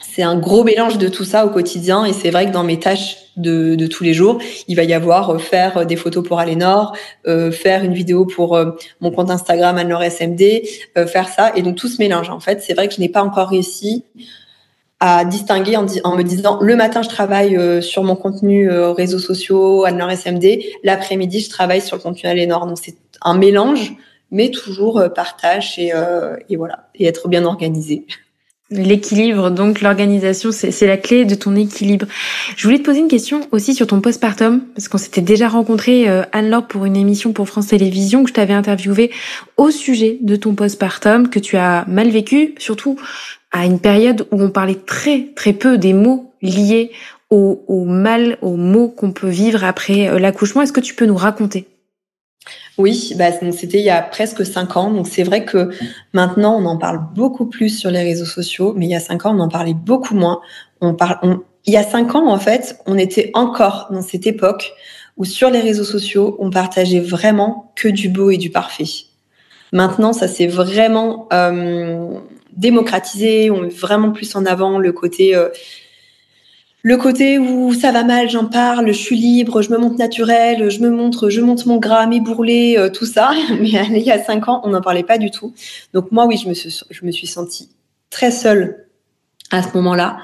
c'est 0.00 0.22
un 0.22 0.38
gros 0.38 0.62
mélange 0.62 0.96
de 0.98 1.08
tout 1.08 1.24
ça 1.24 1.44
au 1.44 1.50
quotidien. 1.50 2.04
Et 2.04 2.12
c'est 2.12 2.30
vrai 2.30 2.46
que 2.46 2.52
dans 2.52 2.62
mes 2.62 2.78
tâches 2.78 3.16
de, 3.36 3.86
tous 3.88 4.04
les 4.04 4.14
jours 4.14 4.38
il 4.68 4.76
va 4.76 4.84
y 4.84 4.94
avoir 4.94 5.30
euh, 5.30 5.38
faire 5.38 5.86
des 5.86 5.96
photos 5.96 6.26
pour 6.26 6.38
Alénor 6.38 6.96
faire 7.24 7.84
une 7.84 7.94
vidéo 7.94 8.24
pour 8.24 8.58
mon 9.00 9.10
compte 9.10 9.30
Instagram 9.30 9.76
Alénor 9.76 10.02
SMD 10.02 10.62
faire 11.06 11.28
ça. 11.28 11.52
Et 11.56 11.62
donc 11.62 11.76
tout 11.76 11.88
se 11.88 11.98
mélange 11.98 12.30
en 12.30 12.40
fait 12.40 12.62
c'est 12.62 12.74
vrai 12.74 12.88
que 12.88 12.94
je 12.94 13.00
n'ai 13.00 13.08
pas 13.08 13.22
encore 13.22 13.48
réussi 13.48 14.04
à 15.00 15.24
distinguer 15.24 15.76
en, 15.76 15.86
en, 16.04 16.16
me 16.16 16.22
disant 16.22 16.58
le 16.60 16.74
matin 16.74 17.02
je 17.02 17.08
travaille 17.08 17.56
euh, 17.56 17.80
sur 17.80 18.02
mon 18.02 18.16
contenu 18.16 18.70
euh, 18.70 18.92
réseaux 18.92 19.18
sociaux, 19.18 19.84
Anne 19.84 20.02
SMD, 20.10 20.60
l'après-midi 20.82 21.40
je 21.40 21.50
travaille 21.50 21.80
sur 21.80 21.96
le 21.96 22.02
contenu 22.02 22.28
Alénor. 22.28 22.66
Donc 22.66 22.78
c'est 22.82 22.96
un 23.22 23.34
mélange, 23.34 23.94
mais 24.30 24.50
toujours 24.50 24.98
euh, 24.98 25.08
partage 25.08 25.78
et, 25.78 25.92
euh, 25.94 26.36
et 26.48 26.56
voilà 26.56 26.88
et 26.96 27.06
être 27.06 27.28
bien 27.28 27.44
organisé. 27.44 28.06
L'équilibre, 28.70 29.50
donc 29.50 29.80
l'organisation, 29.80 30.50
c'est 30.52 30.86
la 30.86 30.98
clé 30.98 31.24
de 31.24 31.34
ton 31.34 31.56
équilibre. 31.56 32.04
Je 32.54 32.64
voulais 32.64 32.78
te 32.78 32.82
poser 32.82 32.98
une 32.98 33.08
question 33.08 33.48
aussi 33.50 33.74
sur 33.74 33.86
ton 33.86 34.02
postpartum, 34.02 34.60
parce 34.74 34.88
qu'on 34.88 34.98
s'était 34.98 35.22
déjà 35.22 35.48
rencontré, 35.48 36.06
Anne-Laure, 36.32 36.66
pour 36.66 36.84
une 36.84 36.94
émission 36.96 37.32
pour 37.32 37.48
France 37.48 37.68
Télévisions, 37.68 38.24
que 38.24 38.28
je 38.28 38.34
t'avais 38.34 38.52
interviewé 38.52 39.10
au 39.56 39.70
sujet 39.70 40.18
de 40.20 40.36
ton 40.36 40.54
postpartum, 40.54 41.30
que 41.30 41.38
tu 41.38 41.56
as 41.56 41.86
mal 41.88 42.10
vécu, 42.10 42.56
surtout 42.58 42.98
à 43.50 43.64
une 43.64 43.80
période 43.80 44.26
où 44.30 44.42
on 44.42 44.50
parlait 44.50 44.74
très 44.74 45.28
très 45.34 45.52
peu 45.52 45.78
des 45.78 45.92
mots 45.92 46.32
liés 46.42 46.90
au, 47.30 47.62
au 47.66 47.84
mal, 47.84 48.38
aux 48.42 48.56
mots 48.56 48.88
qu'on 48.88 49.12
peut 49.12 49.28
vivre 49.28 49.64
après 49.64 50.08
euh, 50.08 50.18
l'accouchement. 50.18 50.62
Est-ce 50.62 50.72
que 50.72 50.80
tu 50.80 50.94
peux 50.94 51.06
nous 51.06 51.16
raconter? 51.16 51.66
Oui, 52.78 53.12
bah, 53.16 53.32
c'était 53.52 53.78
il 53.78 53.84
y 53.84 53.90
a 53.90 54.00
presque 54.00 54.46
cinq 54.46 54.76
ans. 54.76 54.90
Donc 54.90 55.08
c'est 55.08 55.24
vrai 55.24 55.44
que 55.44 55.70
maintenant 56.12 56.56
on 56.56 56.64
en 56.64 56.78
parle 56.78 57.00
beaucoup 57.14 57.46
plus 57.46 57.70
sur 57.70 57.90
les 57.90 58.02
réseaux 58.02 58.24
sociaux, 58.24 58.72
mais 58.76 58.86
il 58.86 58.90
y 58.90 58.94
a 58.94 59.00
cinq 59.00 59.26
ans 59.26 59.34
on 59.36 59.40
en 59.40 59.48
parlait 59.48 59.74
beaucoup 59.74 60.14
moins. 60.14 60.40
On 60.80 60.94
parle, 60.94 61.40
il 61.66 61.72
y 61.72 61.76
a 61.76 61.82
cinq 61.82 62.14
ans 62.14 62.28
en 62.28 62.38
fait, 62.38 62.78
on 62.86 62.96
était 62.96 63.30
encore 63.34 63.88
dans 63.90 64.02
cette 64.02 64.26
époque 64.26 64.72
où 65.16 65.24
sur 65.24 65.50
les 65.50 65.60
réseaux 65.60 65.84
sociaux 65.84 66.36
on 66.38 66.50
partageait 66.50 67.00
vraiment 67.00 67.72
que 67.74 67.88
du 67.88 68.08
beau 68.08 68.30
et 68.30 68.36
du 68.36 68.50
parfait. 68.50 68.84
Maintenant, 69.72 70.14
ça 70.14 70.28
s'est 70.28 70.46
vraiment 70.46 71.28
euh, 71.32 72.20
démocratisé, 72.58 73.50
on 73.50 73.62
met 73.62 73.68
vraiment 73.68 74.10
plus 74.10 74.36
en 74.36 74.44
avant 74.44 74.78
le 74.78 74.92
côté 74.92 75.34
euh, 75.34 75.48
le 76.82 76.96
côté 76.96 77.38
où 77.38 77.74
ça 77.74 77.90
va 77.90 78.04
mal, 78.04 78.30
j'en 78.30 78.46
parle, 78.46 78.86
je 78.86 78.92
suis 78.92 79.16
libre, 79.16 79.62
je 79.62 79.70
me 79.70 79.78
montre 79.78 79.96
naturel, 79.96 80.70
je 80.70 80.80
me 80.80 80.90
montre, 80.90 81.28
je 81.28 81.40
monte 81.40 81.66
mon 81.66 81.78
gras, 81.78 82.06
mes 82.06 82.20
bourrelets, 82.20 82.78
euh, 82.78 82.88
tout 82.88 83.04
ça. 83.04 83.32
Mais 83.60 83.68
il 83.68 83.98
y 83.98 84.10
a 84.10 84.22
cinq 84.22 84.48
ans, 84.48 84.60
on 84.64 84.70
n'en 84.70 84.80
parlait 84.80 85.02
pas 85.02 85.18
du 85.18 85.30
tout. 85.30 85.52
Donc 85.92 86.12
moi, 86.12 86.26
oui, 86.26 86.36
je 86.42 86.48
me 86.48 86.54
suis, 86.54 86.70
je 86.90 87.26
sentie 87.26 87.68
très 88.10 88.30
seule 88.30 88.86
à 89.50 89.62
ce 89.62 89.76
moment-là. 89.76 90.18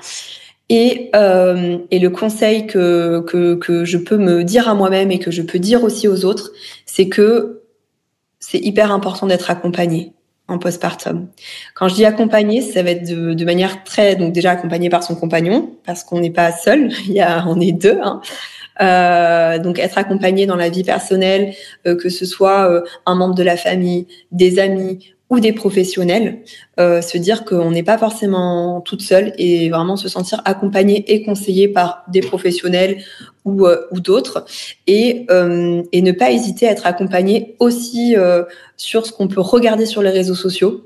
Et, 0.70 1.11
euh, 1.14 1.79
le 1.90 2.09
conseil 2.09 2.66
que, 2.66 3.20
que, 3.27 3.57
que 3.57 3.85
je 3.85 3.99
peux 3.99 4.16
me 4.16 4.44
dire 4.44 4.68
à 4.68 4.75
moi-même 4.75 5.11
et 5.11 5.18
que 5.18 5.31
je 5.31 5.42
peux 5.42 5.59
dire 5.59 5.85
aussi 5.85 6.09
aux 6.09 6.25
autres, 6.25 6.53
c'est 6.87 7.09
que 7.09 7.62
c'est 8.38 8.59
hyper 8.59 8.92
important 8.92 9.27
d'être 9.27 9.51
accompagné 9.51 10.13
en 10.46 10.59
postpartum. 10.59 11.28
Quand 11.74 11.88
je 11.88 11.94
dis 11.94 12.04
accompagné, 12.04 12.61
ça 12.61 12.83
va 12.83 12.90
être 12.90 13.09
de, 13.09 13.35
de, 13.35 13.44
manière 13.44 13.83
très 13.85 14.14
donc 14.14 14.33
déjà 14.33 14.50
accompagné 14.50 14.90
par 14.90 15.02
son 15.02 15.14
compagnon 15.14 15.72
parce 15.87 16.04
qu'on 16.04 16.20
n'est 16.20 16.30
pas 16.30 16.52
seul, 16.52 16.90
il 17.07 17.12
y 17.12 17.20
a 17.20 17.44
on 17.46 17.61
est 17.61 17.72
deux. 17.72 17.98
Hein. 18.02 18.20
Euh, 18.80 19.59
donc 19.59 19.78
être 19.78 19.98
accompagné 19.98 20.46
dans 20.46 20.57
la 20.57 20.68
vie 20.68 20.83
personnelle, 20.83 21.54
euh, 21.87 21.96
que 21.96 22.09
ce 22.09 22.26
soit 22.26 22.68
euh, 22.68 22.83
un 23.07 23.14
membre 23.14 23.35
de 23.35 23.42
la 23.42 23.57
famille, 23.57 24.07
des 24.33 24.59
amis 24.59 25.14
des 25.40 25.53
professionnels, 25.53 26.42
se 26.79 27.18
dire 27.18 27.44
qu'on 27.44 27.70
n'est 27.70 27.83
pas 27.83 27.99
forcément 27.99 28.81
toute 28.81 29.03
seule 29.03 29.33
et 29.38 29.70
vraiment 29.70 29.97
se 29.97 30.09
sentir 30.09 30.42
accompagné 30.44 31.12
et 31.12 31.23
conseillé 31.23 31.68
par 31.68 32.05
des 32.09 32.20
professionnels 32.20 33.03
ou, 33.44 33.66
ou 33.66 34.01
d'autres. 34.01 34.44
Et, 34.87 35.27
et 35.92 36.03
ne 36.03 36.12
pas 36.12 36.31
hésiter 36.33 36.66
à 36.68 36.73
être 36.73 36.87
accompagné 36.87 37.57
aussi 37.59 38.16
sur 38.77 39.07
ce 39.07 39.12
qu'on 39.12 39.29
peut 39.29 39.40
regarder 39.40 39.87
sur 39.87 40.03
les 40.03 40.11
réseaux 40.11 40.35
sociaux 40.35 40.85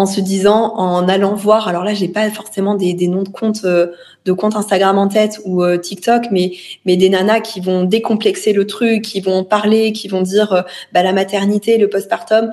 en 0.00 0.06
se 0.06 0.20
disant, 0.20 0.74
en 0.76 1.08
allant 1.08 1.34
voir, 1.34 1.68
alors 1.68 1.84
là, 1.84 1.92
j'ai 1.92 2.08
pas 2.08 2.30
forcément 2.30 2.74
des, 2.74 2.94
des 2.94 3.06
noms 3.06 3.22
de 3.22 3.28
comptes, 3.28 3.64
euh, 3.64 3.88
de 4.24 4.32
comptes 4.32 4.56
Instagram 4.56 4.96
en 4.96 5.08
tête 5.08 5.40
ou 5.44 5.62
euh, 5.62 5.76
TikTok, 5.76 6.28
mais 6.30 6.52
mais 6.86 6.96
des 6.96 7.10
nanas 7.10 7.40
qui 7.40 7.60
vont 7.60 7.84
décomplexer 7.84 8.54
le 8.54 8.66
truc, 8.66 9.02
qui 9.02 9.20
vont 9.20 9.44
parler, 9.44 9.92
qui 9.92 10.08
vont 10.08 10.22
dire, 10.22 10.52
euh, 10.52 10.62
bah 10.92 11.02
la 11.02 11.12
maternité, 11.12 11.76
le 11.76 11.88
postpartum, 11.88 12.50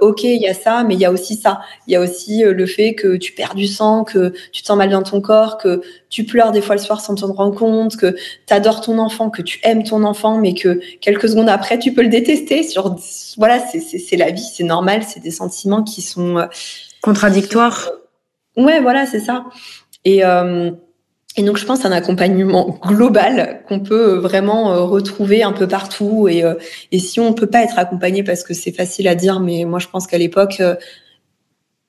ok, 0.00 0.24
il 0.24 0.40
y 0.40 0.48
a 0.48 0.54
ça, 0.54 0.84
mais 0.84 0.94
il 0.94 1.00
y 1.00 1.04
a 1.04 1.12
aussi 1.12 1.36
ça, 1.36 1.60
il 1.86 1.92
y 1.92 1.96
a 1.96 2.00
aussi 2.00 2.42
le 2.42 2.66
fait 2.66 2.94
que 2.94 3.16
tu 3.16 3.32
perds 3.32 3.54
du 3.54 3.66
sang, 3.66 4.04
que 4.04 4.32
tu 4.52 4.62
te 4.62 4.66
sens 4.66 4.76
mal 4.78 4.88
dans 4.88 5.02
ton 5.02 5.20
corps, 5.20 5.58
que 5.58 5.82
tu 6.08 6.24
pleures 6.24 6.52
des 6.52 6.62
fois 6.62 6.76
le 6.76 6.80
soir 6.80 7.00
sans 7.00 7.14
te 7.14 7.24
rendre 7.24 7.54
compte, 7.54 7.96
que 7.96 8.16
tu 8.46 8.54
adores 8.54 8.80
ton 8.80 8.98
enfant, 8.98 9.28
que 9.28 9.42
tu 9.42 9.60
aimes 9.64 9.82
ton 9.82 10.02
enfant, 10.02 10.38
mais 10.38 10.54
que 10.54 10.80
quelques 11.00 11.28
secondes 11.28 11.50
après, 11.50 11.78
tu 11.78 11.92
peux 11.92 12.02
le 12.02 12.08
détester. 12.08 12.62
Sur, 12.62 12.96
voilà, 13.36 13.58
c'est 13.58 14.16
la 14.16 14.30
vie, 14.30 14.48
c'est 14.54 14.64
normal, 14.64 15.02
c'est 15.06 15.20
des 15.20 15.30
sentiments 15.30 15.82
qui 15.82 16.00
sont 16.02 16.46
contradictoires. 17.06 17.92
Ouais, 18.56 18.80
voilà, 18.80 19.06
c'est 19.06 19.20
ça. 19.20 19.44
Et, 20.04 20.24
euh, 20.24 20.72
et 21.36 21.42
donc, 21.44 21.56
je 21.56 21.64
pense 21.64 21.84
un 21.84 21.92
accompagnement 21.92 22.80
global 22.84 23.62
qu'on 23.68 23.78
peut 23.78 24.16
vraiment 24.16 24.72
euh, 24.72 24.80
retrouver 24.80 25.44
un 25.44 25.52
peu 25.52 25.68
partout. 25.68 26.26
Et, 26.28 26.42
euh, 26.42 26.54
et 26.90 26.98
si 26.98 27.20
on 27.20 27.32
peut 27.32 27.46
pas 27.46 27.62
être 27.62 27.78
accompagné, 27.78 28.24
parce 28.24 28.42
que 28.42 28.54
c'est 28.54 28.72
facile 28.72 29.06
à 29.06 29.14
dire, 29.14 29.38
mais 29.38 29.64
moi, 29.64 29.78
je 29.78 29.86
pense 29.86 30.08
qu'à 30.08 30.18
l'époque, 30.18 30.60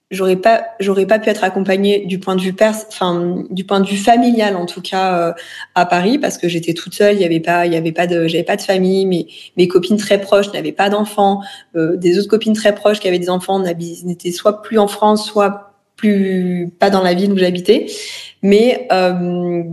j'aurais 0.09 0.37
pas 0.37 0.65
j'aurais 0.79 1.05
pas 1.05 1.19
pu 1.19 1.29
être 1.29 1.43
accompagnée 1.43 2.05
du 2.05 2.17
point 2.19 2.35
de 2.35 2.41
vue 2.41 2.53
pers 2.53 2.75
enfin 2.87 3.43
du 3.49 3.65
point 3.65 3.81
de 3.81 3.87
vue 3.87 3.97
familial 3.97 4.55
en 4.55 4.65
tout 4.65 4.81
cas 4.81 5.19
euh, 5.19 5.33
à 5.75 5.85
Paris 5.85 6.17
parce 6.17 6.37
que 6.37 6.47
j'étais 6.47 6.73
toute 6.73 6.93
seule 6.93 7.15
il 7.15 7.21
y 7.21 7.25
avait 7.25 7.41
pas 7.41 7.65
il 7.65 7.73
y 7.73 7.75
avait 7.75 7.91
pas 7.91 8.07
de 8.07 8.27
j'avais 8.27 8.43
pas 8.43 8.55
de 8.55 8.61
famille. 8.61 9.05
Mes 9.05 9.27
mes 9.57 9.67
copines 9.67 9.97
très 9.97 10.21
proches 10.21 10.51
n'avaient 10.53 10.71
pas 10.71 10.89
d'enfants. 10.89 11.41
Euh, 11.75 11.97
des 11.97 12.17
autres 12.19 12.29
copines 12.29 12.53
très 12.53 12.73
proches 12.73 12.99
qui 12.99 13.07
avaient 13.07 13.19
des 13.19 13.29
enfants 13.29 13.59
n'étaient 13.59 14.31
soit 14.31 14.61
plus 14.61 14.79
en 14.79 14.87
France 14.87 15.27
soit 15.27 15.73
plus 15.97 16.71
pas 16.79 16.89
dans 16.89 17.03
la 17.03 17.13
ville 17.13 17.33
où 17.33 17.37
j'habitais. 17.37 17.87
Mais 18.43 18.87
euh, 18.91 19.63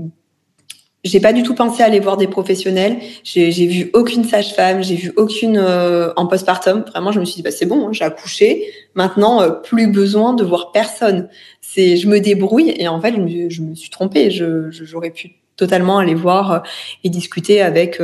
j'ai 1.04 1.20
pas 1.20 1.32
du 1.34 1.42
tout 1.42 1.54
pensé 1.54 1.82
à 1.82 1.86
aller 1.86 2.00
voir 2.00 2.16
des 2.16 2.26
professionnels. 2.26 2.96
J'ai 3.22 3.66
vu 3.66 3.90
aucune 3.92 4.24
sage-femme, 4.24 4.82
j'ai 4.82 4.96
vu 4.96 5.12
aucune 5.16 5.58
euh, 5.58 6.12
en 6.16 6.26
postpartum. 6.26 6.84
Vraiment, 6.88 7.12
je 7.12 7.20
me 7.20 7.24
suis 7.26 7.36
dit 7.36 7.42
bah 7.42 7.50
c'est 7.50 7.66
bon, 7.66 7.88
hein, 7.88 7.92
j'ai 7.92 8.04
accouché. 8.04 8.64
Maintenant, 8.94 9.42
euh, 9.42 9.50
plus 9.50 9.86
besoin 9.86 10.32
de 10.32 10.44
voir 10.44 10.72
personne. 10.72 11.28
C'est, 11.60 11.96
je 11.98 12.08
me 12.08 12.20
débrouille 12.20 12.74
et 12.78 12.88
en 12.88 13.00
fait, 13.00 13.14
je 13.14 13.62
me, 13.62 13.74
suis 13.74 13.90
trompée. 13.90 14.30
Je, 14.30 14.70
j'aurais 14.70 15.10
pu 15.10 15.32
totalement 15.56 15.98
aller 15.98 16.14
voir 16.14 16.52
euh, 16.52 16.58
et 17.04 17.10
discuter 17.10 17.60
avec 17.60 18.00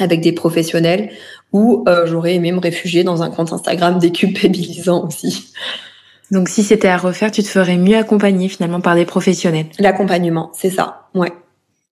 avec 0.00 0.20
des 0.20 0.32
professionnels 0.32 1.10
ou 1.52 1.84
j'aurais 2.06 2.34
aimé 2.34 2.52
me 2.52 2.60
réfugier 2.60 3.04
dans 3.04 3.22
un 3.22 3.30
compte 3.30 3.52
Instagram 3.52 3.98
déculpabilisant 3.98 5.06
aussi. 5.06 5.52
Donc, 6.30 6.48
si 6.48 6.62
c'était 6.62 6.88
à 6.88 6.96
refaire, 6.96 7.30
tu 7.30 7.42
te 7.42 7.48
ferais 7.48 7.76
mieux 7.76 7.96
accompagner 7.96 8.48
finalement 8.48 8.80
par 8.80 8.94
des 8.94 9.04
professionnels? 9.04 9.66
L'accompagnement, 9.78 10.50
c'est 10.54 10.70
ça. 10.70 11.08
Ouais. 11.14 11.32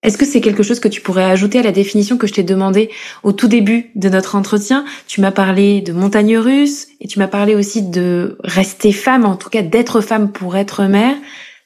Est-ce 0.05 0.17
que 0.17 0.25
c'est 0.25 0.41
quelque 0.41 0.63
chose 0.63 0.79
que 0.79 0.87
tu 0.87 1.01
pourrais 1.01 1.25
ajouter 1.25 1.59
à 1.59 1.63
la 1.63 1.73
définition 1.73 2.17
que 2.17 2.29
je 2.29 2.33
t'ai 2.33 2.45
demandé 2.45 2.89
au 3.25 3.33
tout 3.33 3.49
début 3.49 3.91
de 3.97 4.09
notre 4.09 4.37
entretien? 4.37 4.85
Tu 5.09 5.21
m'as 5.21 5.33
parlé 5.33 5.81
de 5.81 5.93
montagne 5.93 6.39
russe 6.39 6.87
et 7.01 7.09
tu 7.09 7.19
m'as 7.19 7.27
parlé 7.27 7.57
aussi 7.57 7.83
de 7.83 8.39
rester 8.45 8.93
femme, 8.93 9.25
en 9.25 9.35
tout 9.35 9.51
cas 9.51 9.63
d'être 9.63 10.01
femme 10.01 10.31
pour 10.31 10.57
être 10.57 10.85
mère. 10.85 11.17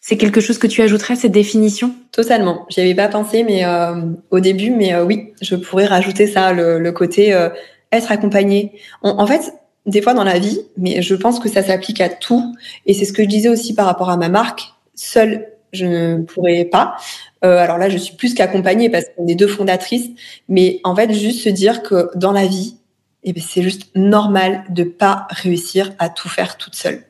C'est 0.01 0.17
quelque 0.17 0.41
chose 0.41 0.59
que 0.59 0.67
tu 0.67 0.81
ajouterais 0.81 1.13
à 1.13 1.17
cette 1.17 1.33
définition? 1.33 1.95
Totalement. 2.11 2.67
J'y 2.71 2.81
avais 2.81 2.95
pas 2.95 3.09
pensé, 3.09 3.45
mais 3.45 3.67
euh, 3.67 4.01
au 4.31 4.41
début, 4.41 4.71
mais 4.71 4.95
euh, 4.95 5.05
oui, 5.05 5.35
je 5.43 5.55
pourrais 5.55 5.87
rajouter 5.87 6.27
ça, 6.27 6.55
le, 6.55 6.91
côté 6.91 7.35
euh, 7.35 7.51
être 7.93 8.11
accompagné. 8.11 8.73
en 9.03 9.27
fait, 9.27 9.53
des 9.85 10.01
fois 10.01 10.15
dans 10.15 10.25
la 10.25 10.39
vie, 10.39 10.61
mais 10.77 11.03
je 11.03 11.15
pense 11.15 11.39
que 11.39 11.49
ça 11.49 11.63
s'applique 11.63 12.01
à 12.01 12.09
tout, 12.09 12.55
et 12.87 12.95
c'est 12.95 13.05
ce 13.05 13.13
que 13.13 13.23
je 13.23 13.29
disais 13.29 13.49
aussi 13.51 13.75
par 13.75 13.87
rapport 13.87 14.11
à 14.11 14.17
ma 14.17 14.29
marque. 14.29 14.73
Seule, 14.95 15.52
je 15.73 15.87
ne 15.87 16.23
pourrais 16.23 16.65
pas. 16.65 16.97
Euh, 17.45 17.59
alors 17.59 17.79
là, 17.79 17.89
je 17.89 17.97
suis 17.97 18.15
plus 18.15 18.35
qu'accompagnée 18.35 18.91
parce 18.91 19.05
qu'on 19.17 19.27
est 19.27 19.35
deux 19.35 19.49
fondatrices, 19.49 20.11
mais 20.49 20.81
en 20.85 20.95
fait, 20.95 21.13
juste 21.13 21.43
se 21.43 21.49
dire 21.49 21.83
que 21.83 22.11
dans 22.15 22.33
la 22.33 22.47
vie, 22.47 22.77
eh 23.25 23.33
ben, 23.33 23.43
c'est 23.47 23.63
juste 23.63 23.91
normal 23.95 24.65
de 24.69 24.85
pas 24.85 25.27
réussir 25.31 25.93
à 25.99 26.09
tout 26.09 26.29
faire 26.29 26.57
toute 26.57 26.75
seule. 26.75 27.05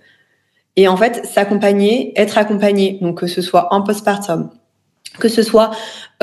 Et 0.77 0.89
en 0.89 0.97
fait, 0.97 1.27
s'accompagner, 1.27 2.13
être 2.17 2.39
accompagné, 2.39 2.99
donc 3.03 3.21
que 3.21 3.27
ce 3.27 3.43
soit 3.43 3.73
en 3.75 3.83
postpartum, 3.83 4.51
que 5.19 5.29
ce 5.29 5.43
soit 5.43 5.71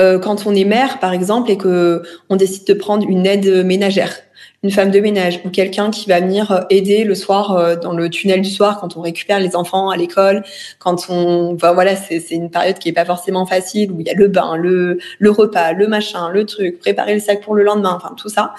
euh, 0.00 0.18
quand 0.18 0.46
on 0.46 0.54
est 0.54 0.64
mère, 0.64 0.98
par 0.98 1.12
exemple, 1.12 1.50
et 1.50 1.56
que 1.56 2.02
on 2.28 2.36
décide 2.36 2.66
de 2.66 2.74
prendre 2.74 3.08
une 3.08 3.26
aide 3.26 3.64
ménagère 3.64 4.16
une 4.62 4.70
femme 4.70 4.90
de 4.90 5.00
ménage 5.00 5.40
ou 5.44 5.50
quelqu'un 5.50 5.90
qui 5.90 6.08
va 6.08 6.20
venir 6.20 6.52
euh, 6.52 6.60
aider 6.68 7.04
le 7.04 7.14
soir 7.14 7.52
euh, 7.52 7.76
dans 7.76 7.92
le 7.92 8.10
tunnel 8.10 8.42
du 8.42 8.50
soir 8.50 8.78
quand 8.78 8.96
on 8.96 9.00
récupère 9.00 9.40
les 9.40 9.56
enfants 9.56 9.88
à 9.88 9.96
l'école, 9.96 10.44
quand 10.78 11.06
on, 11.08 11.54
enfin 11.54 11.72
voilà, 11.72 11.96
c'est 11.96 12.22
une 12.30 12.50
période 12.50 12.78
qui 12.78 12.90
est 12.90 12.92
pas 12.92 13.06
forcément 13.06 13.46
facile 13.46 13.90
où 13.90 14.00
il 14.00 14.06
y 14.06 14.10
a 14.10 14.14
le 14.14 14.28
bain, 14.28 14.56
le 14.56 14.98
le 15.18 15.30
repas, 15.30 15.72
le 15.72 15.86
machin, 15.88 16.28
le 16.28 16.44
truc, 16.44 16.78
préparer 16.78 17.14
le 17.14 17.20
sac 17.20 17.40
pour 17.40 17.54
le 17.54 17.62
lendemain, 17.62 17.94
enfin 17.96 18.14
tout 18.16 18.28
ça. 18.28 18.54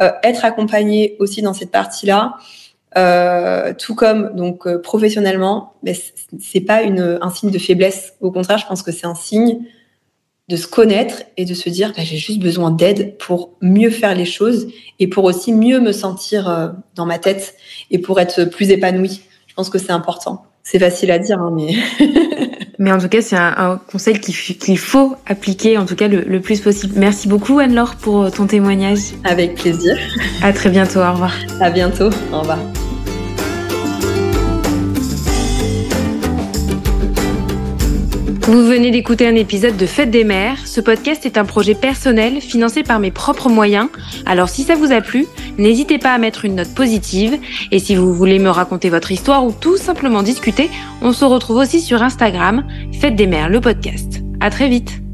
Euh, 0.00 0.10
être 0.22 0.44
accompagné 0.44 1.16
aussi 1.20 1.42
dans 1.42 1.54
cette 1.54 1.70
partie-là. 1.70 2.36
Euh, 2.96 3.74
tout 3.74 3.94
comme 3.94 4.34
donc 4.34 4.66
professionnellement, 4.78 5.74
mais 5.82 5.94
c'est 6.40 6.60
pas 6.60 6.82
une, 6.82 7.18
un 7.20 7.30
signe 7.30 7.50
de 7.50 7.58
faiblesse. 7.58 8.14
Au 8.22 8.30
contraire, 8.30 8.56
je 8.56 8.66
pense 8.66 8.82
que 8.82 8.90
c'est 8.90 9.06
un 9.06 9.14
signe 9.14 9.60
de 10.48 10.56
se 10.56 10.66
connaître 10.66 11.22
et 11.36 11.44
de 11.44 11.54
se 11.54 11.68
dire 11.68 11.92
bah, 11.96 12.02
j'ai 12.04 12.16
juste 12.16 12.38
besoin 12.38 12.70
d'aide 12.70 13.16
pour 13.18 13.50
mieux 13.60 13.90
faire 13.90 14.14
les 14.14 14.24
choses 14.24 14.68
et 14.98 15.08
pour 15.08 15.24
aussi 15.24 15.52
mieux 15.52 15.80
me 15.80 15.92
sentir 15.92 16.48
euh, 16.48 16.68
dans 16.94 17.06
ma 17.06 17.18
tête 17.18 17.56
et 17.90 17.98
pour 17.98 18.20
être 18.20 18.44
plus 18.44 18.70
épanouie. 18.70 19.22
Je 19.46 19.54
pense 19.54 19.70
que 19.70 19.78
c'est 19.78 19.92
important. 19.92 20.44
C'est 20.62 20.78
facile 20.78 21.10
à 21.12 21.18
dire, 21.18 21.40
hein, 21.40 21.52
mais. 21.54 21.74
mais 22.78 22.92
en 22.92 22.98
tout 22.98 23.08
cas, 23.08 23.22
c'est 23.22 23.36
un, 23.36 23.80
conseil 23.90 24.18
qu'il 24.20 24.78
faut 24.78 25.14
appliquer, 25.24 25.78
en 25.78 25.86
tout 25.86 25.94
cas, 25.94 26.08
le, 26.08 26.22
le 26.22 26.40
plus 26.40 26.60
possible. 26.60 26.94
Merci 26.96 27.28
beaucoup, 27.28 27.60
Anne-Laure, 27.60 27.94
pour 27.94 28.22
euh, 28.22 28.30
ton 28.30 28.46
témoignage. 28.46 28.98
Avec 29.24 29.54
plaisir. 29.54 29.96
À 30.42 30.52
très 30.52 30.70
bientôt. 30.70 31.00
Au 31.00 31.12
revoir. 31.12 31.34
À 31.60 31.70
bientôt. 31.70 32.10
Au 32.32 32.40
revoir. 32.40 32.58
Vous 38.46 38.64
venez 38.64 38.92
d'écouter 38.92 39.26
un 39.26 39.34
épisode 39.34 39.76
de 39.76 39.86
Fête 39.86 40.12
des 40.12 40.22
mères. 40.22 40.68
Ce 40.68 40.80
podcast 40.80 41.26
est 41.26 41.36
un 41.36 41.44
projet 41.44 41.74
personnel 41.74 42.40
financé 42.40 42.84
par 42.84 43.00
mes 43.00 43.10
propres 43.10 43.48
moyens. 43.48 43.88
Alors 44.24 44.48
si 44.48 44.62
ça 44.62 44.76
vous 44.76 44.92
a 44.92 45.00
plu, 45.00 45.26
n'hésitez 45.58 45.98
pas 45.98 46.12
à 46.12 46.18
mettre 46.18 46.44
une 46.44 46.54
note 46.54 46.72
positive. 46.72 47.40
Et 47.72 47.80
si 47.80 47.96
vous 47.96 48.14
voulez 48.14 48.38
me 48.38 48.48
raconter 48.48 48.88
votre 48.88 49.10
histoire 49.10 49.44
ou 49.44 49.50
tout 49.50 49.76
simplement 49.76 50.22
discuter, 50.22 50.70
on 51.02 51.12
se 51.12 51.24
retrouve 51.24 51.56
aussi 51.56 51.80
sur 51.80 52.04
Instagram, 52.04 52.64
Fête 53.00 53.16
des 53.16 53.26
mères, 53.26 53.48
le 53.48 53.60
podcast. 53.60 54.22
À 54.38 54.48
très 54.48 54.68
vite. 54.68 55.05